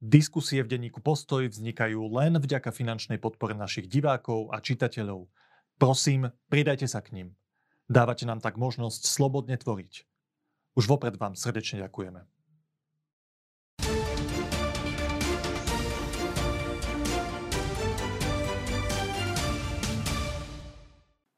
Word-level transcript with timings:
Diskusie 0.00 0.64
v 0.64 0.72
denníku 0.72 1.04
Postoj 1.04 1.44
vznikajú 1.52 2.00
len 2.16 2.40
vďaka 2.40 2.72
finančnej 2.72 3.20
podpore 3.20 3.52
našich 3.52 3.84
divákov 3.84 4.48
a 4.48 4.56
čitateľov. 4.56 5.28
Prosím, 5.76 6.32
pridajte 6.48 6.88
sa 6.88 7.04
k 7.04 7.12
ním. 7.12 7.28
Dávate 7.84 8.24
nám 8.24 8.40
tak 8.40 8.56
možnosť 8.56 9.04
slobodne 9.04 9.60
tvoriť. 9.60 10.08
Už 10.72 10.88
vopred 10.88 11.20
vám 11.20 11.36
srdečne 11.36 11.84
ďakujeme. 11.84 12.24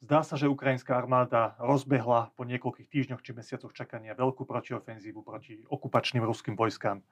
Zdá 0.06 0.22
sa, 0.22 0.38
že 0.38 0.46
ukrajinská 0.46 0.94
armáda 0.94 1.58
rozbehla 1.58 2.30
po 2.38 2.46
niekoľkých 2.46 2.86
týždňoch 2.86 3.26
či 3.26 3.34
mesiacoch 3.34 3.74
čakania 3.74 4.14
veľkú 4.14 4.46
protiofenzívu 4.46 5.26
proti 5.26 5.66
okupačným 5.66 6.22
ruským 6.22 6.54
vojskám. 6.54 7.02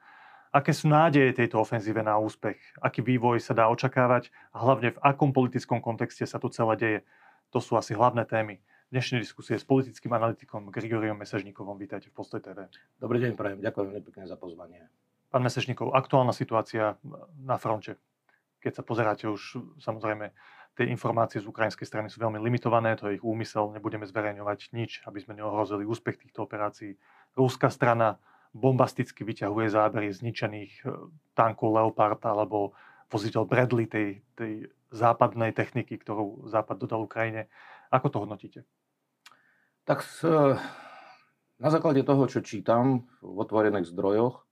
Aké 0.50 0.74
sú 0.74 0.90
nádeje 0.90 1.30
tejto 1.30 1.62
ofenzíve 1.62 2.02
na 2.02 2.18
úspech? 2.18 2.58
Aký 2.82 3.06
vývoj 3.06 3.38
sa 3.38 3.54
dá 3.54 3.70
očakávať? 3.70 4.34
A 4.50 4.66
hlavne 4.66 4.90
v 4.90 4.98
akom 4.98 5.30
politickom 5.30 5.78
kontexte 5.78 6.26
sa 6.26 6.42
to 6.42 6.50
celé 6.50 6.74
deje? 6.74 6.98
To 7.54 7.62
sú 7.62 7.78
asi 7.78 7.94
hlavné 7.94 8.26
témy 8.26 8.58
dnešnej 8.90 9.22
diskusie 9.22 9.54
s 9.54 9.62
politickým 9.62 10.10
analytikom 10.10 10.66
Grigoriom 10.74 11.14
Mesežníkovom. 11.22 11.78
Vítajte 11.78 12.10
v 12.10 12.18
Postoj 12.18 12.42
TV. 12.42 12.66
Dobrý 12.98 13.22
deň, 13.22 13.38
prajem. 13.38 13.62
Ďakujem 13.62 13.86
veľmi 13.94 14.02
pekne 14.10 14.26
za 14.26 14.34
pozvanie. 14.34 14.90
Pán 15.30 15.46
Mesežníkov, 15.46 15.94
aktuálna 15.94 16.34
situácia 16.34 16.98
na 17.38 17.54
fronte. 17.54 17.94
Keď 18.58 18.72
sa 18.74 18.82
pozeráte 18.82 19.30
už, 19.30 19.54
samozrejme, 19.78 20.34
tie 20.74 20.90
informácie 20.90 21.38
z 21.38 21.46
ukrajinskej 21.46 21.86
strany 21.86 22.10
sú 22.10 22.18
veľmi 22.18 22.42
limitované, 22.42 22.98
to 22.98 23.06
je 23.06 23.22
ich 23.22 23.24
úmysel, 23.24 23.70
nebudeme 23.70 24.02
zverejňovať 24.02 24.74
nič, 24.74 25.06
aby 25.06 25.22
sme 25.22 25.38
neohrozili 25.38 25.86
úspech 25.86 26.18
týchto 26.18 26.42
operácií. 26.42 26.98
Rúská 27.38 27.70
strana 27.70 28.18
bombasticky 28.50 29.22
vyťahuje 29.22 29.70
zábery 29.70 30.10
zničených 30.10 30.72
e, 30.82 30.86
tankov 31.38 31.70
Leopard 31.70 32.18
alebo 32.26 32.74
vozidel 33.10 33.46
Bradley 33.46 33.86
tej, 33.86 34.22
tej 34.34 34.70
západnej 34.90 35.54
techniky, 35.54 35.98
ktorú 35.98 36.50
Západ 36.50 36.82
dodal 36.82 37.06
Ukrajine. 37.06 37.46
Ako 37.90 38.10
to 38.10 38.22
hodnotíte? 38.22 38.66
Tak 39.86 40.02
e, 40.22 40.58
na 41.62 41.68
základe 41.70 42.02
toho, 42.02 42.26
čo 42.26 42.42
čítam 42.42 43.06
v 43.22 43.36
otvorených 43.38 43.90
zdrojoch, 43.90 44.42
e, 44.42 44.44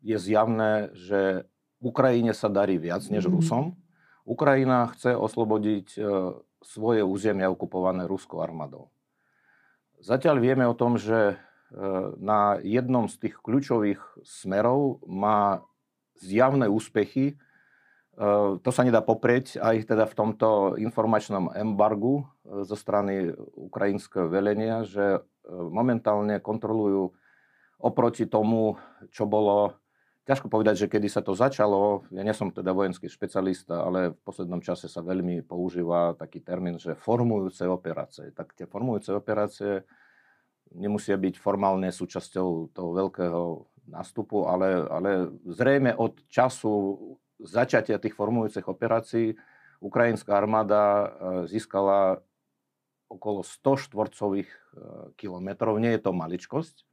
je 0.00 0.16
zjavné, 0.16 0.94
že 0.96 1.44
Ukrajine 1.78 2.32
sa 2.32 2.48
darí 2.48 2.80
viac 2.80 3.04
než 3.12 3.28
mhm. 3.28 3.32
Rusom. 3.36 3.64
Ukrajina 4.28 4.92
chce 4.92 5.16
oslobodiť 5.16 5.96
svoje 6.60 7.00
územia 7.00 7.48
okupované 7.48 8.04
ruskou 8.04 8.44
armádou. 8.44 8.92
Zatiaľ 10.04 10.36
vieme 10.36 10.68
o 10.68 10.76
tom, 10.76 11.00
že 11.00 11.40
na 12.16 12.56
jednom 12.64 13.08
z 13.08 13.28
tých 13.28 13.36
kľúčových 13.44 14.00
smerov 14.24 15.04
má 15.04 15.60
zjavné 16.16 16.64
úspechy. 16.66 17.32
E, 17.32 17.34
to 18.64 18.70
sa 18.72 18.82
nedá 18.88 19.04
poprieť 19.04 19.60
aj 19.60 19.84
teda 19.84 20.08
v 20.08 20.16
tomto 20.16 20.48
informačnom 20.80 21.52
embargu 21.52 22.24
e, 22.24 22.64
zo 22.64 22.72
strany 22.72 23.36
ukrajinského 23.56 24.32
velenia, 24.32 24.88
že 24.88 25.20
momentálne 25.48 26.40
kontrolujú 26.44 27.12
oproti 27.80 28.28
tomu, 28.28 28.76
čo 29.12 29.24
bolo 29.24 29.76
Ťažko 30.28 30.52
povedať, 30.52 30.84
že 30.84 30.90
kedy 30.92 31.08
sa 31.08 31.24
to 31.24 31.32
začalo, 31.32 32.04
ja 32.12 32.20
nie 32.20 32.36
som 32.36 32.52
teda 32.52 32.76
vojenský 32.76 33.08
špecialista, 33.08 33.80
ale 33.80 34.12
v 34.12 34.20
poslednom 34.28 34.60
čase 34.60 34.84
sa 34.84 35.00
veľmi 35.00 35.40
používa 35.40 36.12
taký 36.20 36.44
termín, 36.44 36.76
že 36.76 36.92
formujúce 36.92 37.64
operácie. 37.64 38.28
Tak 38.36 38.52
tie 38.52 38.68
formujúce 38.68 39.08
operácie 39.16 39.88
nemusia 40.74 41.16
byť 41.16 41.34
formálne 41.40 41.88
súčasťou 41.88 42.74
toho 42.74 42.90
veľkého 42.92 43.42
nástupu, 43.88 44.44
ale, 44.44 44.84
ale 44.88 45.10
zrejme 45.48 45.96
od 45.96 46.20
času 46.28 46.96
začatia 47.40 47.96
tých 47.96 48.12
formujúcich 48.12 48.66
operácií 48.66 49.38
ukrajinská 49.78 50.34
armáda 50.34 50.82
e, 50.82 51.06
získala 51.46 52.20
okolo 53.08 53.40
100 53.46 53.88
štvorcových 53.88 54.50
e, 54.50 54.58
kilometrov. 55.16 55.78
Nie 55.78 55.96
je 55.96 56.02
to 56.02 56.12
maličkosť. 56.12 56.76
E, 56.82 56.84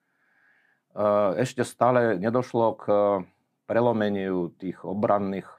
ešte 1.42 1.66
stále 1.66 2.22
nedošlo 2.22 2.68
k 2.78 2.84
prelomeniu 3.66 4.53
tých 4.53 4.78
obranných 4.86 5.50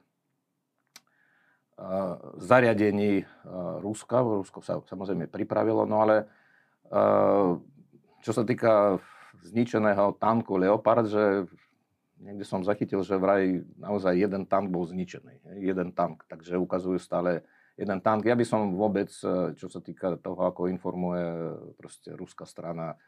zariadení 2.40 3.28
Ruska. 3.84 4.24
Rusko 4.24 4.64
sa 4.64 4.80
samozrejme 4.80 5.28
pripravilo, 5.28 5.84
no 5.84 6.00
ale 6.00 6.24
čo 8.26 8.34
sa 8.34 8.42
týka 8.42 8.98
zničeného 9.46 10.18
tanku 10.18 10.58
Leopard, 10.58 11.06
že 11.06 11.46
niekde 12.18 12.42
som 12.42 12.66
zachytil, 12.66 13.06
že 13.06 13.14
vraj 13.14 13.62
naozaj 13.78 14.18
jeden 14.18 14.50
tank 14.50 14.74
bol 14.74 14.82
zničený. 14.82 15.62
Jeden 15.62 15.94
tank, 15.94 16.26
takže 16.26 16.58
ukazujú 16.58 16.98
stále 16.98 17.46
jeden 17.78 18.02
tank. 18.02 18.26
Ja 18.26 18.34
by 18.34 18.42
som 18.42 18.74
vôbec, 18.74 19.14
e, 19.22 19.54
čo 19.54 19.70
sa 19.70 19.78
týka 19.78 20.18
toho, 20.18 20.42
ako 20.42 20.66
informuje 20.66 21.54
proste 21.78 22.10
ruská 22.18 22.48
strana, 22.48 22.98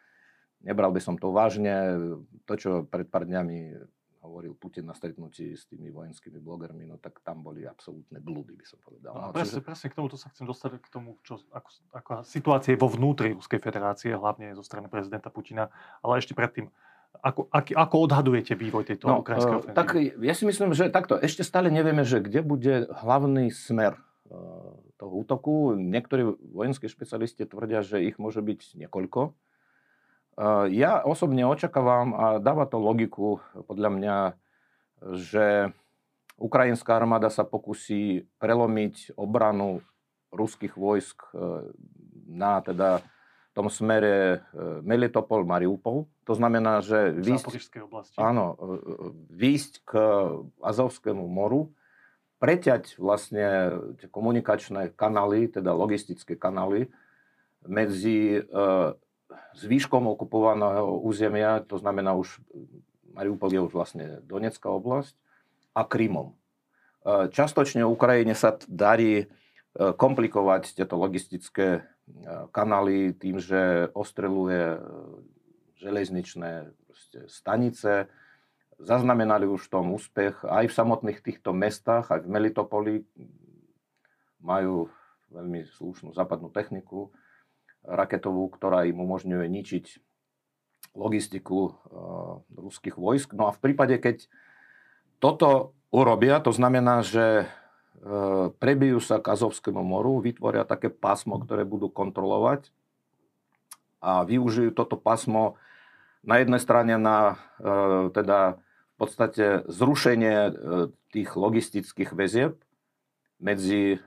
nebral 0.63 0.95
by 0.95 1.03
som 1.03 1.19
to 1.19 1.35
vážne. 1.35 1.99
To, 2.47 2.55
čo 2.55 2.71
pred 2.87 3.11
pár 3.11 3.27
dňami 3.27 3.75
hovoril 4.23 4.55
Putin 4.59 4.91
na 4.91 4.95
stretnutí 4.95 5.55
s 5.55 5.71
tými 5.71 5.95
vojenskými 5.95 6.43
blogermi, 6.43 6.85
no 6.91 6.99
tak 6.99 7.23
tam 7.23 7.47
boli 7.47 7.63
absolútne 7.63 8.19
blúdy, 8.19 8.59
by 8.59 8.67
som 8.67 8.79
povedal. 8.83 9.15
No, 9.15 9.31
no 9.31 9.35
presne, 9.35 9.63
čiže... 9.63 9.67
presne 9.67 9.89
k 9.91 9.95
tomuto 9.95 10.17
sa 10.19 10.29
chcem 10.35 10.47
dostať, 10.47 10.71
k 10.83 10.89
tomu, 10.91 11.15
čo, 11.23 11.39
ako, 11.55 11.69
ako 11.95 12.11
situácia 12.27 12.75
je 12.75 12.83
vo 12.83 12.91
vnútri 12.91 13.31
Ruskej 13.35 13.63
federácie, 13.63 14.11
hlavne 14.11 14.59
zo 14.59 14.67
strany 14.67 14.91
prezidenta 14.91 15.31
Putina, 15.31 15.71
ale 16.03 16.19
ešte 16.19 16.35
predtým, 16.35 16.67
ako, 17.23 17.47
ak, 17.51 17.73
ako 17.75 17.97
odhadujete 18.11 18.53
vývoj 18.59 18.85
tejto 18.85 19.07
no, 19.11 19.23
ukrajinskej 19.23 19.55
uh, 19.55 19.75
Tak 19.75 19.89
ja 19.99 20.35
si 20.35 20.45
myslím, 20.45 20.75
že 20.75 20.91
takto, 20.91 21.19
ešte 21.19 21.47
stále 21.47 21.71
nevieme, 21.71 22.03
že 22.03 22.23
kde 22.23 22.43
bude 22.43 22.75
hlavný 22.91 23.51
smer 23.55 23.97
uh, 24.29 24.77
toho 24.99 25.13
útoku. 25.15 25.75
Niektorí 25.79 26.27
vojenskí 26.53 26.91
špecialisti 26.91 27.47
tvrdia, 27.47 27.83
že 27.87 28.03
ich 28.03 28.19
môže 28.19 28.43
byť 28.43 28.77
niekoľko. 28.87 29.35
Ja 30.71 31.03
osobne 31.03 31.43
očakávam, 31.51 32.15
a 32.15 32.25
dáva 32.39 32.63
to 32.71 32.79
logiku 32.79 33.43
podľa 33.67 33.91
mňa, 33.91 34.17
že 35.19 35.75
ukrajinská 36.39 36.95
armáda 36.95 37.27
sa 37.27 37.43
pokusí 37.43 38.31
prelomiť 38.39 39.19
obranu 39.19 39.83
ruských 40.31 40.79
vojsk 40.79 41.19
e, 41.19 41.31
na 42.31 42.63
teda 42.63 43.03
tom 43.51 43.67
smere 43.67 44.39
e, 44.39 44.39
Melitopol, 44.87 45.43
Mariupol. 45.43 46.07
To 46.31 46.35
znamená, 46.39 46.87
že 46.87 47.11
výsť, 47.19 47.83
oblasti. 47.83 48.15
Áno, 48.23 48.55
výsť 49.35 49.83
k 49.83 49.93
Azovskému 50.63 51.27
moru, 51.27 51.75
preťať 52.39 52.95
vlastne 53.03 53.75
komunikačné 54.15 54.95
kanály, 54.95 55.51
teda 55.51 55.75
logistické 55.75 56.39
kanály 56.39 56.87
medzi 57.67 58.47
s 59.31 59.63
výškom 59.65 60.09
okupovaného 60.09 61.01
územia, 61.05 61.61
to 61.65 61.77
znamená 61.77 62.17
už 62.17 62.41
Mariupol 63.19 63.51
je 63.51 63.61
už 63.67 63.73
vlastne 63.75 64.23
Donetská 64.23 64.71
oblasť, 64.71 65.19
a 65.75 65.83
Krymom. 65.83 66.35
E, 66.35 66.35
častočne 67.35 67.83
Ukrajine 67.83 68.39
sa 68.39 68.55
darí 68.71 69.13
e, 69.23 69.27
komplikovať 69.75 70.79
tieto 70.79 70.95
logistické 70.95 71.69
e, 71.79 71.81
kanály 72.55 73.15
tým, 73.15 73.43
že 73.43 73.91
ostreluje 73.95 74.79
železničné 75.79 76.75
stanice. 77.31 78.11
Zaznamenali 78.79 79.47
už 79.47 79.67
v 79.67 79.73
tom 79.75 79.95
úspech 79.95 80.47
aj 80.47 80.71
v 80.71 80.77
samotných 80.79 81.19
týchto 81.23 81.51
mestách, 81.55 82.11
aj 82.11 82.23
v 82.23 82.31
Melitopoli. 82.31 82.95
Majú 84.43 84.91
veľmi 85.35 85.67
slušnú 85.67 86.15
západnú 86.15 86.51
techniku 86.55 87.11
raketovú, 87.89 88.53
ktorá 88.53 88.85
im 88.85 89.01
umožňuje 89.01 89.49
ničiť 89.49 89.87
logistiku 90.93 91.73
uh, 91.73 91.73
ruských 92.53 93.01
vojsk. 93.01 93.33
No 93.33 93.49
a 93.49 93.55
v 93.57 93.61
prípade, 93.65 93.97
keď 93.97 94.29
toto 95.19 95.73
urobia, 95.89 96.39
to 96.45 96.53
znamená, 96.53 97.01
že 97.01 97.49
uh, 97.49 98.53
prebijú 98.61 99.01
sa 99.01 99.19
k 99.19 99.33
Azovskému 99.33 99.81
moru, 99.81 100.21
vytvoria 100.21 100.69
také 100.69 100.93
pásmo, 100.93 101.41
ktoré 101.41 101.65
budú 101.65 101.89
kontrolovať 101.89 102.71
a 103.99 104.23
využijú 104.23 104.71
toto 104.77 104.95
pásmo 104.95 105.59
na 106.23 106.39
jednej 106.39 106.61
strane 106.63 106.95
na 107.01 107.41
uh, 107.59 108.13
teda 108.13 108.61
v 108.61 108.95
podstate 108.99 109.63
zrušenie 109.71 110.51
tých 111.15 111.31
logistických 111.39 112.19
väzieb 112.19 112.59
medzi 113.39 114.03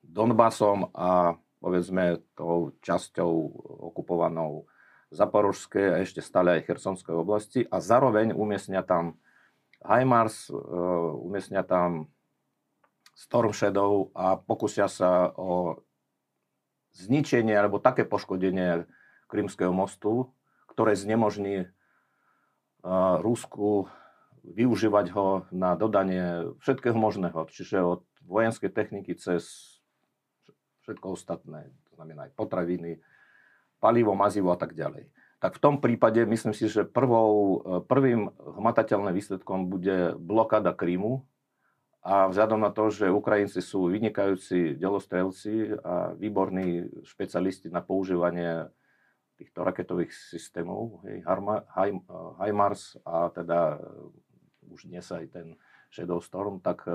Donbasom 0.00 0.88
a 0.96 1.36
povedzme 1.60 2.20
tou 2.36 2.76
časťou 2.84 3.32
okupovanou 3.92 4.68
Zaporožskej 5.14 5.86
a 5.94 6.02
ešte 6.02 6.18
stále 6.18 6.58
aj 6.58 6.66
Chersonskej 6.66 7.14
oblasti 7.14 7.60
a 7.62 7.78
zároveň 7.78 8.34
umiestnia 8.34 8.82
tam 8.82 9.22
HIMARS, 9.86 10.50
e, 10.50 10.54
umiestnia 11.22 11.62
tam 11.62 12.10
Storm 13.14 13.54
Shadow 13.54 14.10
a 14.12 14.34
pokusia 14.36 14.90
sa 14.90 15.30
o 15.38 15.80
zničenie 16.92 17.54
alebo 17.54 17.78
také 17.78 18.02
poškodenie 18.02 18.84
Krymského 19.30 19.70
mostu, 19.70 20.34
ktoré 20.66 20.98
znemožní 20.98 21.56
e, 21.64 21.68
Rusku 23.22 23.86
využívať 24.42 25.06
ho 25.14 25.46
na 25.54 25.78
dodanie 25.78 26.50
všetkého 26.62 26.98
možného, 26.98 27.46
čiže 27.50 27.78
od 27.82 28.02
vojenskej 28.26 28.74
techniky 28.74 29.14
cez 29.14 29.75
všetko 30.86 31.18
ostatné, 31.18 31.66
to 31.90 31.98
znamená 31.98 32.30
aj 32.30 32.32
potraviny, 32.38 33.02
palivo, 33.82 34.14
mazivo 34.14 34.54
a 34.54 34.58
tak 34.58 34.78
ďalej. 34.78 35.10
Tak 35.42 35.58
v 35.58 35.62
tom 35.62 35.74
prípade 35.82 36.22
myslím 36.24 36.54
si, 36.56 36.70
že 36.70 36.86
prvou, 36.86 37.60
prvým 37.84 38.32
hmatateľným 38.38 39.12
výsledkom 39.12 39.68
bude 39.68 40.16
blokáda 40.16 40.72
Krímu 40.72 41.26
a 42.06 42.30
vzhľadom 42.30 42.62
na 42.62 42.70
to, 42.72 42.88
že 42.88 43.10
Ukrajinci 43.10 43.60
sú 43.60 43.90
vynikajúci 43.90 44.78
delostrelci 44.78 45.76
a 45.82 46.14
výborní 46.14 46.88
špecialisti 47.04 47.68
na 47.68 47.82
používanie 47.82 48.70
týchto 49.36 49.60
raketových 49.60 50.14
systémov, 50.14 51.04
hej, 51.04 51.20
HIMARS 52.40 52.96
a 53.04 53.28
teda 53.28 53.76
už 54.72 54.88
dnes 54.88 55.04
aj 55.12 55.28
ten 55.28 55.46
Shadow 55.92 56.24
Storm, 56.24 56.64
tak 56.64 56.88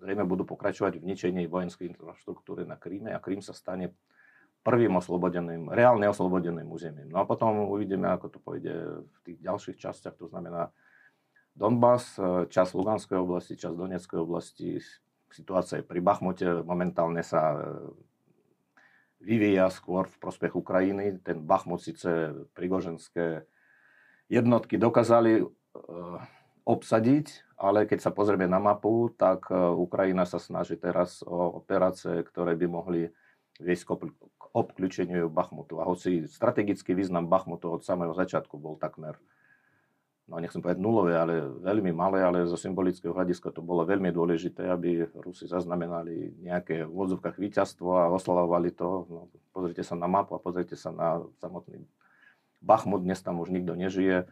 zrejme 0.00 0.24
budú 0.24 0.48
pokračovať 0.48 0.98
v 0.98 1.06
ničení 1.12 1.44
vojenskej 1.46 1.92
infraštruktúry 1.92 2.64
na 2.64 2.80
Kríme 2.80 3.12
a 3.12 3.20
Krím 3.20 3.44
sa 3.44 3.52
stane 3.52 3.92
prvým 4.60 4.92
oslobodeným, 4.96 5.68
reálne 5.72 6.08
oslobodeným 6.08 6.68
územím. 6.68 7.08
No 7.12 7.20
a 7.20 7.28
potom 7.28 7.68
uvidíme, 7.68 8.08
ako 8.08 8.26
to 8.28 8.38
pôjde 8.40 9.04
v 9.04 9.18
tých 9.24 9.38
ďalších 9.40 9.76
častiach, 9.76 10.16
to 10.16 10.28
znamená 10.28 10.72
Donbass, 11.56 12.16
uh, 12.16 12.44
čas 12.48 12.72
Luganskej 12.72 13.20
oblasti, 13.20 13.56
čas 13.56 13.76
Donetskej 13.76 14.20
oblasti, 14.20 14.80
situácia 15.30 15.80
je 15.80 15.86
pri 15.86 16.00
Bachmute, 16.02 16.66
momentálne 16.66 17.22
sa 17.22 17.54
vyvíja 19.20 19.68
skôr 19.68 20.08
v 20.08 20.16
prospech 20.16 20.56
Ukrajiny. 20.56 21.20
Ten 21.20 21.44
Bachmut 21.44 21.84
síce 21.84 22.32
prigoženské 22.56 23.44
jednotky 24.32 24.80
dokázali 24.80 25.32
e, 25.38 25.44
obsadiť, 26.70 27.58
ale 27.58 27.84
keď 27.84 27.98
sa 28.06 28.14
pozrieme 28.14 28.46
na 28.46 28.62
mapu, 28.62 29.12
tak 29.14 29.50
e, 29.50 29.56
Ukrajina 29.56 30.24
sa 30.24 30.38
snaží 30.38 30.78
teraz 30.78 31.20
o 31.26 31.60
operácie, 31.60 32.22
ktoré 32.24 32.54
by 32.56 32.66
mohli 32.70 33.10
viesť 33.60 33.84
k 33.84 33.90
obklúčeniu 34.56 35.28
Bachmutu. 35.28 35.82
A 35.82 35.86
hoci 35.86 36.24
strategický 36.24 36.96
význam 36.96 37.28
Bachmutu 37.28 37.68
od 37.68 37.84
samého 37.84 38.16
začiatku 38.16 38.56
bol 38.56 38.80
takmer 38.80 39.20
no 40.30 40.38
nechcem 40.38 40.62
povedať 40.62 40.78
nulové, 40.78 41.18
ale 41.18 41.42
veľmi 41.42 41.90
malé, 41.90 42.22
ale 42.22 42.46
zo 42.46 42.54
symbolického 42.54 43.10
hľadiska 43.10 43.50
to 43.50 43.66
bolo 43.66 43.82
veľmi 43.82 44.14
dôležité, 44.14 44.70
aby 44.70 45.10
Rusi 45.18 45.50
zaznamenali 45.50 46.38
nejaké 46.38 46.86
v 46.86 46.94
odzovkách 46.94 47.34
víťazstvo 47.34 47.98
a 47.98 48.06
oslavovali 48.14 48.70
to. 48.70 49.10
No, 49.10 49.20
pozrite 49.50 49.82
sa 49.82 49.98
na 49.98 50.06
mapu 50.06 50.38
a 50.38 50.40
pozrite 50.40 50.78
sa 50.78 50.94
na 50.94 51.18
samotný 51.42 51.82
Bachmut, 52.62 53.02
dnes 53.02 53.18
tam 53.18 53.42
už 53.42 53.50
nikto 53.50 53.74
nežije. 53.74 54.30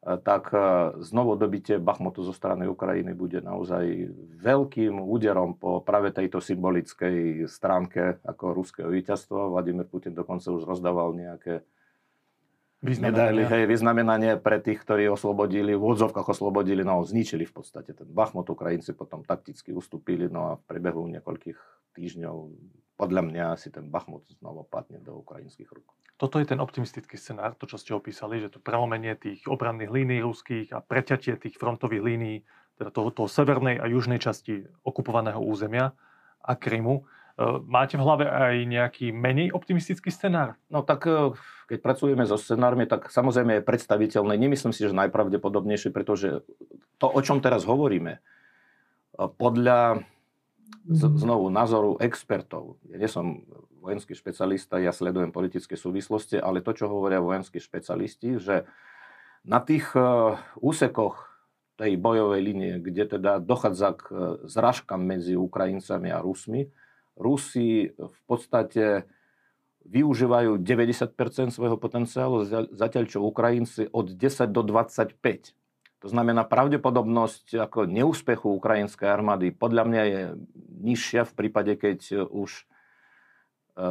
Tak 0.00 0.56
znovu 1.04 1.36
dobitie 1.36 1.76
Bachmutu 1.76 2.24
zo 2.24 2.32
strany 2.32 2.64
Ukrajiny 2.64 3.12
bude 3.12 3.44
naozaj 3.44 4.08
veľkým 4.40 4.96
úderom 4.96 5.60
po 5.60 5.84
práve 5.84 6.08
tejto 6.08 6.40
symbolickej 6.40 7.44
stránke 7.44 8.16
ako 8.24 8.56
ruského 8.56 8.88
víťazstva. 8.88 9.52
Vladimír 9.52 9.84
Putin 9.84 10.16
dokonca 10.16 10.48
už 10.56 10.64
rozdával 10.64 11.12
nejaké 11.12 11.60
medaily, 12.80 13.44
hej, 13.44 13.68
vyznamenanie 13.68 14.40
pre 14.40 14.56
tých, 14.56 14.80
ktorí 14.80 15.04
oslobodili, 15.12 15.76
v 15.76 15.84
odzovkách 15.84 16.32
oslobodili, 16.32 16.80
no 16.80 17.04
zničili 17.04 17.44
v 17.44 17.60
podstate 17.60 17.92
ten 17.92 18.08
Bachmut. 18.08 18.48
Ukrajinci 18.48 18.96
potom 18.96 19.20
takticky 19.20 19.76
ustúpili, 19.76 20.32
no 20.32 20.40
a 20.48 20.52
v 20.56 20.64
priebehu 20.64 21.04
niekoľkých 21.12 21.60
týždňov 21.92 22.36
podľa 23.00 23.22
mňa 23.24 23.46
si 23.56 23.72
ten 23.72 23.88
Bachmut 23.88 24.28
znovu 24.36 24.68
padne 24.68 25.00
do 25.00 25.16
ukrajinských 25.24 25.72
rúk. 25.72 25.88
Toto 26.20 26.36
je 26.36 26.44
ten 26.44 26.60
optimistický 26.60 27.16
scenár, 27.16 27.56
to, 27.56 27.64
čo 27.64 27.80
ste 27.80 27.96
opísali, 27.96 28.44
že 28.44 28.52
to 28.52 28.60
prelomenie 28.60 29.16
tých 29.16 29.48
obranných 29.48 29.88
línií 29.88 30.20
ruských 30.20 30.76
a 30.76 30.84
preťatie 30.84 31.40
tých 31.40 31.56
frontových 31.56 32.04
línií, 32.04 32.44
teda 32.76 32.92
toho, 32.92 33.08
toho 33.08 33.28
severnej 33.32 33.80
a 33.80 33.88
južnej 33.88 34.20
časti 34.20 34.68
okupovaného 34.84 35.40
územia 35.40 35.96
a 36.44 36.52
Krymu, 36.52 37.08
E, 37.40 37.42
máte 37.64 37.96
v 37.96 38.04
hlave 38.04 38.28
aj 38.28 38.54
nejaký 38.68 39.16
menej 39.16 39.56
optimistický 39.56 40.12
scenár? 40.12 40.60
No 40.68 40.84
tak 40.84 41.08
e, 41.08 41.32
keď 41.72 41.78
pracujeme 41.80 42.24
so 42.28 42.36
scenármi, 42.36 42.84
tak 42.84 43.08
samozrejme 43.08 43.60
je 43.60 43.64
predstaviteľné. 43.64 44.36
Nemyslím 44.36 44.76
si, 44.76 44.84
že 44.84 44.92
najpravdepodobnejšie, 44.92 45.88
pretože 45.88 46.44
to, 47.00 47.06
o 47.08 47.20
čom 47.24 47.40
teraz 47.40 47.64
hovoríme, 47.64 48.18
e, 48.18 48.20
podľa 49.40 50.04
znovu 50.90 51.48
názoru 51.52 51.96
expertov, 52.00 52.80
ja 52.88 52.96
nie 52.98 53.10
som 53.10 53.46
vojenský 53.80 54.12
špecialista, 54.12 54.76
ja 54.76 54.92
sledujem 54.92 55.32
politické 55.32 55.74
súvislosti, 55.74 56.36
ale 56.36 56.60
to, 56.60 56.76
čo 56.76 56.90
hovoria 56.90 57.22
vojenskí 57.22 57.56
špecialisti, 57.62 58.36
že 58.36 58.68
na 59.40 59.60
tých 59.64 59.96
úsekoch 60.60 61.30
tej 61.80 61.96
bojovej 61.96 62.40
linie, 62.44 62.72
kde 62.76 63.16
teda 63.16 63.40
dochádza 63.40 63.96
k 63.96 64.04
zražkám 64.44 65.00
medzi 65.00 65.32
Ukrajincami 65.32 66.12
a 66.12 66.20
Rusmi, 66.20 66.68
Rusi 67.16 67.88
v 67.96 68.20
podstate 68.28 69.08
využívajú 69.88 70.60
90% 70.60 71.16
svojho 71.56 71.80
potenciálu, 71.80 72.44
zatiaľ 72.76 73.04
čo 73.08 73.24
Ukrajinci 73.24 73.88
od 73.88 74.12
10 74.12 74.52
do 74.52 74.60
25. 74.60 75.56
To 76.00 76.08
znamená, 76.08 76.48
pravdepodobnosť 76.48 77.60
ako 77.60 77.84
neúspechu 77.84 78.56
ukrajinskej 78.56 79.04
armády 79.04 79.52
podľa 79.52 79.84
mňa 79.84 80.02
je 80.08 80.20
nižšia 80.80 81.28
v 81.28 81.32
prípade, 81.36 81.76
keď 81.76 82.24
už 82.32 82.50
e, 82.56 82.62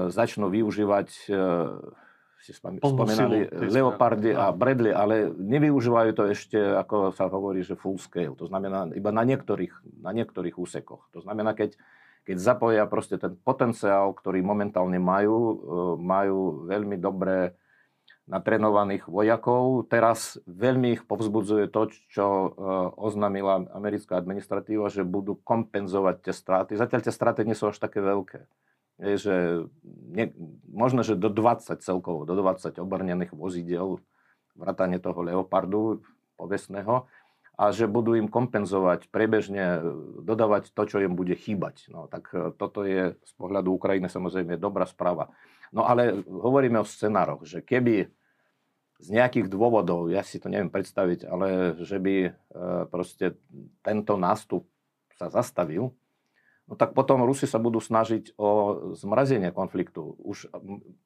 začnú 0.10 0.50
využívať 0.50 1.08
e, 1.30 1.34
si 2.40 2.56
spomínali 2.56 3.46
Leopardy 3.52 4.32
a 4.32 4.50
Bradley, 4.56 4.96
ale 4.96 5.30
nevyužívajú 5.30 6.12
to 6.16 6.24
ešte, 6.32 6.58
ako 6.58 7.14
sa 7.14 7.28
hovorí, 7.28 7.62
že 7.62 7.78
full 7.78 8.00
scale. 8.00 8.34
To 8.40 8.48
znamená 8.48 8.90
iba 8.96 9.12
na 9.12 9.28
niektorých, 9.28 10.02
na 10.02 10.16
niektorých 10.16 10.56
úsekoch. 10.56 11.12
To 11.14 11.20
znamená, 11.22 11.54
keď 11.54 11.78
keď 12.30 12.38
zapoja 12.38 12.86
proste 12.86 13.18
ten 13.18 13.34
potenciál, 13.42 14.14
ktorý 14.14 14.46
momentálne 14.46 15.02
majú, 15.02 15.38
e, 15.38 15.56
majú 15.98 16.70
veľmi 16.70 17.02
dobré 17.02 17.58
natrenovaných 18.30 19.10
vojakov. 19.10 19.90
Teraz 19.90 20.38
veľmi 20.46 20.96
ich 20.96 21.04
povzbudzuje 21.10 21.66
to, 21.74 21.90
čo 22.14 22.26
e, 22.30 22.50
oznámila 22.94 23.66
americká 23.74 24.22
administratíva, 24.22 24.94
že 24.94 25.02
budú 25.02 25.42
kompenzovať 25.42 26.30
tie 26.30 26.34
straty. 26.34 26.72
Zatiaľ 26.78 27.02
tie 27.02 27.14
straty 27.14 27.42
nie 27.44 27.58
sú 27.58 27.74
až 27.74 27.82
také 27.82 28.06
veľké. 28.06 28.46
Je, 29.02 29.16
že 29.18 29.36
ne, 30.14 30.30
možno, 30.70 31.02
že 31.02 31.18
do 31.18 31.34
20 31.34 31.82
celkovo, 31.82 32.30
do 32.30 32.38
20 32.38 32.78
obrnených 32.78 33.34
vozidel, 33.34 33.98
vrátane 34.54 35.02
toho 35.02 35.26
Leopardu 35.26 36.06
povestného, 36.38 37.10
a 37.60 37.76
že 37.76 37.92
budú 37.92 38.16
im 38.16 38.32
kompenzovať, 38.32 39.12
prebežne 39.12 39.66
e, 39.76 39.80
dodávať 40.24 40.72
to, 40.72 40.86
čo 40.86 41.04
im 41.04 41.18
bude 41.18 41.34
chýbať. 41.34 41.90
No, 41.92 42.06
tak 42.06 42.30
e, 42.32 42.54
toto 42.56 42.86
je 42.86 43.18
z 43.20 43.34
pohľadu 43.36 43.74
Ukrajiny 43.74 44.08
samozrejme 44.08 44.56
dobrá 44.56 44.86
správa. 44.86 45.34
No 45.74 45.84
ale 45.84 46.24
hovoríme 46.24 46.80
o 46.80 46.88
scenároch, 46.88 47.44
že 47.44 47.60
keby 47.60 48.19
z 49.00 49.08
nejakých 49.16 49.48
dôvodov, 49.48 50.12
ja 50.12 50.22
si 50.28 50.44
to 50.44 50.52
neviem 50.52 50.68
predstaviť, 50.68 51.24
ale 51.24 51.80
že 51.80 51.98
by 51.98 52.16
e, 52.28 52.32
proste 52.92 53.40
tento 53.80 54.20
nástup 54.20 54.68
sa 55.16 55.32
zastavil, 55.32 55.96
no 56.68 56.74
tak 56.76 56.92
potom 56.92 57.24
Rusi 57.24 57.48
sa 57.48 57.64
budú 57.64 57.80
snažiť 57.80 58.36
o 58.36 58.50
zmrazenie 59.00 59.56
konfliktu. 59.56 60.20
Už 60.20 60.52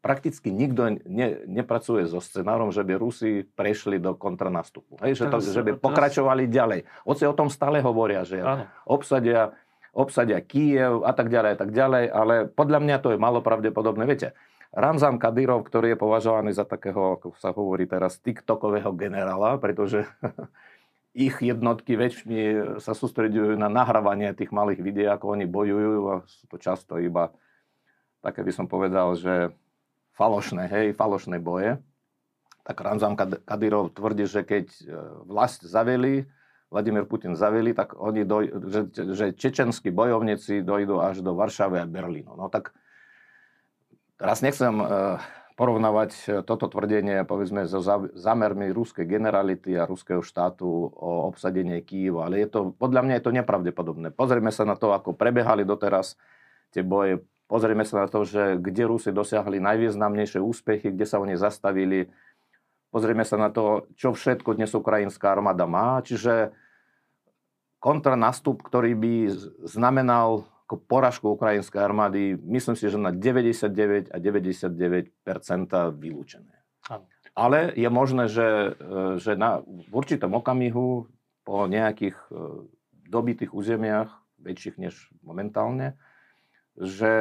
prakticky 0.02 0.50
nikto 0.50 0.98
ne, 1.06 1.46
nepracuje 1.46 2.10
so 2.10 2.18
scenárom, 2.18 2.74
že 2.74 2.82
by 2.82 2.98
Rusi 2.98 3.46
prešli 3.46 4.02
do 4.02 4.18
kontranástupu. 4.18 4.98
Hej, 5.06 5.22
že, 5.22 5.26
to, 5.30 5.38
že 5.40 5.62
by 5.62 5.78
pokračovali 5.78 6.50
ďalej. 6.50 6.90
Oci 7.06 7.30
o 7.30 7.38
tom 7.38 7.54
stále 7.54 7.78
hovoria, 7.86 8.26
že 8.26 8.42
obsadia, 8.90 9.54
obsadia 9.94 10.42
Kiev 10.42 11.06
a 11.06 11.14
tak 11.14 11.30
ďalej 11.30 11.52
a 11.54 11.58
tak 11.62 11.70
ďalej, 11.70 12.06
ale 12.10 12.36
podľa 12.50 12.80
mňa 12.82 12.98
to 13.06 13.14
je 13.14 13.22
malo 13.22 13.46
pravdepodobné. 13.46 14.10
Viete, 14.10 14.34
Ramzan 14.74 15.22
Kadyrov, 15.22 15.70
ktorý 15.70 15.94
je 15.94 16.01
považovaný 16.01 16.51
za 16.58 16.65
takého, 16.65 17.22
ako 17.22 17.38
sa 17.38 17.53
hovorí 17.53 17.86
teraz, 17.86 18.18
TikTokového 18.18 18.89
generála, 18.98 19.62
pretože 19.62 20.10
ich 21.13 21.38
jednotky 21.38 21.94
väčšmi 21.94 22.38
sa 22.82 22.98
sústredujú 22.98 23.53
na 23.53 23.70
nahrávanie 23.70 24.34
tých 24.34 24.50
malých 24.50 24.82
videí, 24.82 25.06
ako 25.06 25.38
oni 25.38 25.46
bojujú 25.46 26.01
a 26.10 26.15
sú 26.25 26.46
to 26.50 26.58
často 26.58 26.98
iba 26.98 27.30
také 28.24 28.39
by 28.39 28.51
som 28.56 28.65
povedal, 28.72 29.20
že 29.20 29.51
falošné, 30.15 30.72
hej, 30.72 30.88
falošné 30.96 31.44
boje. 31.44 31.75
Tak 32.63 32.80
Ramzan 32.80 33.20
Kadyrov 33.20 33.92
tvrdí, 33.92 34.24
že 34.24 34.48
keď 34.48 34.65
e, 34.72 34.82
vlast 35.27 35.68
zaveli, 35.68 36.24
Vladimír 36.72 37.06
Putin 37.06 37.36
zaveli, 37.36 37.75
tak 37.75 38.00
oni 38.00 38.24
doj, 38.24 38.44
že, 38.72 38.82
že 39.13 39.25
čečenskí 39.36 39.92
bojovníci 39.92 40.63
dojdú 40.63 41.03
až 41.03 41.20
do 41.20 41.36
Varšavy 41.36 41.84
a 41.84 41.86
Berlínu. 41.86 42.34
No 42.34 42.48
tak 42.48 42.72
teraz 44.24 44.39
nechcem 44.39 44.72
uh, 44.80 45.20
porovnávať 45.53 46.12
e, 46.15 46.24
toto 46.42 46.65
tvrdenie 46.65 47.30
povedzme 47.30 47.70
so 47.70 47.77
zámermi 48.18 48.74
ruskej 48.74 49.06
generality 49.06 49.77
a 49.77 49.86
ruského 49.86 50.25
štátu 50.25 50.65
o 50.89 51.30
obsadenie 51.30 51.77
Kýva, 51.86 52.25
ale 52.25 52.42
je 52.46 52.50
to, 52.50 52.60
podľa 52.74 53.06
mňa 53.06 53.13
je 53.20 53.25
to 53.30 53.36
nepravdepodobné. 53.38 54.08
Pozrieme 54.18 54.50
sa 54.50 54.65
na 54.65 54.74
to, 54.74 54.96
ako 54.96 55.13
prebiehali 55.13 55.62
doteraz 55.62 56.18
tie 56.74 56.82
boje, 56.82 57.22
pozrieme 57.46 57.86
sa 57.86 58.06
na 58.06 58.08
to, 58.10 58.25
že 58.25 58.58
kde 58.58 58.89
Rusi 58.89 59.13
dosiahli 59.13 59.62
najvýznamnejšie 59.62 60.42
úspechy, 60.42 60.89
kde 60.89 61.06
sa 61.06 61.22
oni 61.22 61.38
zastavili. 61.38 62.10
pozrieme 62.89 63.22
sa 63.22 63.38
na 63.38 63.53
to, 63.53 63.86
čo 63.94 64.13
všetko 64.18 64.58
dnes 64.58 64.74
ukrajinská 64.74 65.38
armáda 65.38 65.70
má. 65.70 66.01
Čiže 66.01 66.50
kontranastup, 67.77 68.65
ktorý 68.65 68.98
by 68.98 69.13
znamenal 69.70 70.50
ako 70.74 70.82
poražku 70.89 71.25
ukrajinskej 71.38 71.77
armády, 71.77 72.34
myslím 72.50 72.74
si, 72.74 72.89
že 72.89 72.98
na 72.98 73.13
99 73.13 74.10
a 74.10 74.18
99% 74.18 75.13
vylúčené. 75.94 76.56
Ale 77.38 77.74
je 77.77 77.89
možné, 77.89 78.25
že, 78.30 78.74
e, 78.77 79.22
že 79.22 79.38
na, 79.38 79.62
v 79.62 79.94
určitom 79.94 80.34
okamihu 80.34 81.10
po 81.46 81.65
nejakých 81.70 82.18
e, 82.30 82.70
dobitých 83.06 83.53
územiach, 83.53 84.10
väčších 84.42 84.82
než 84.82 85.13
momentálne, 85.22 85.98
že 86.74 87.13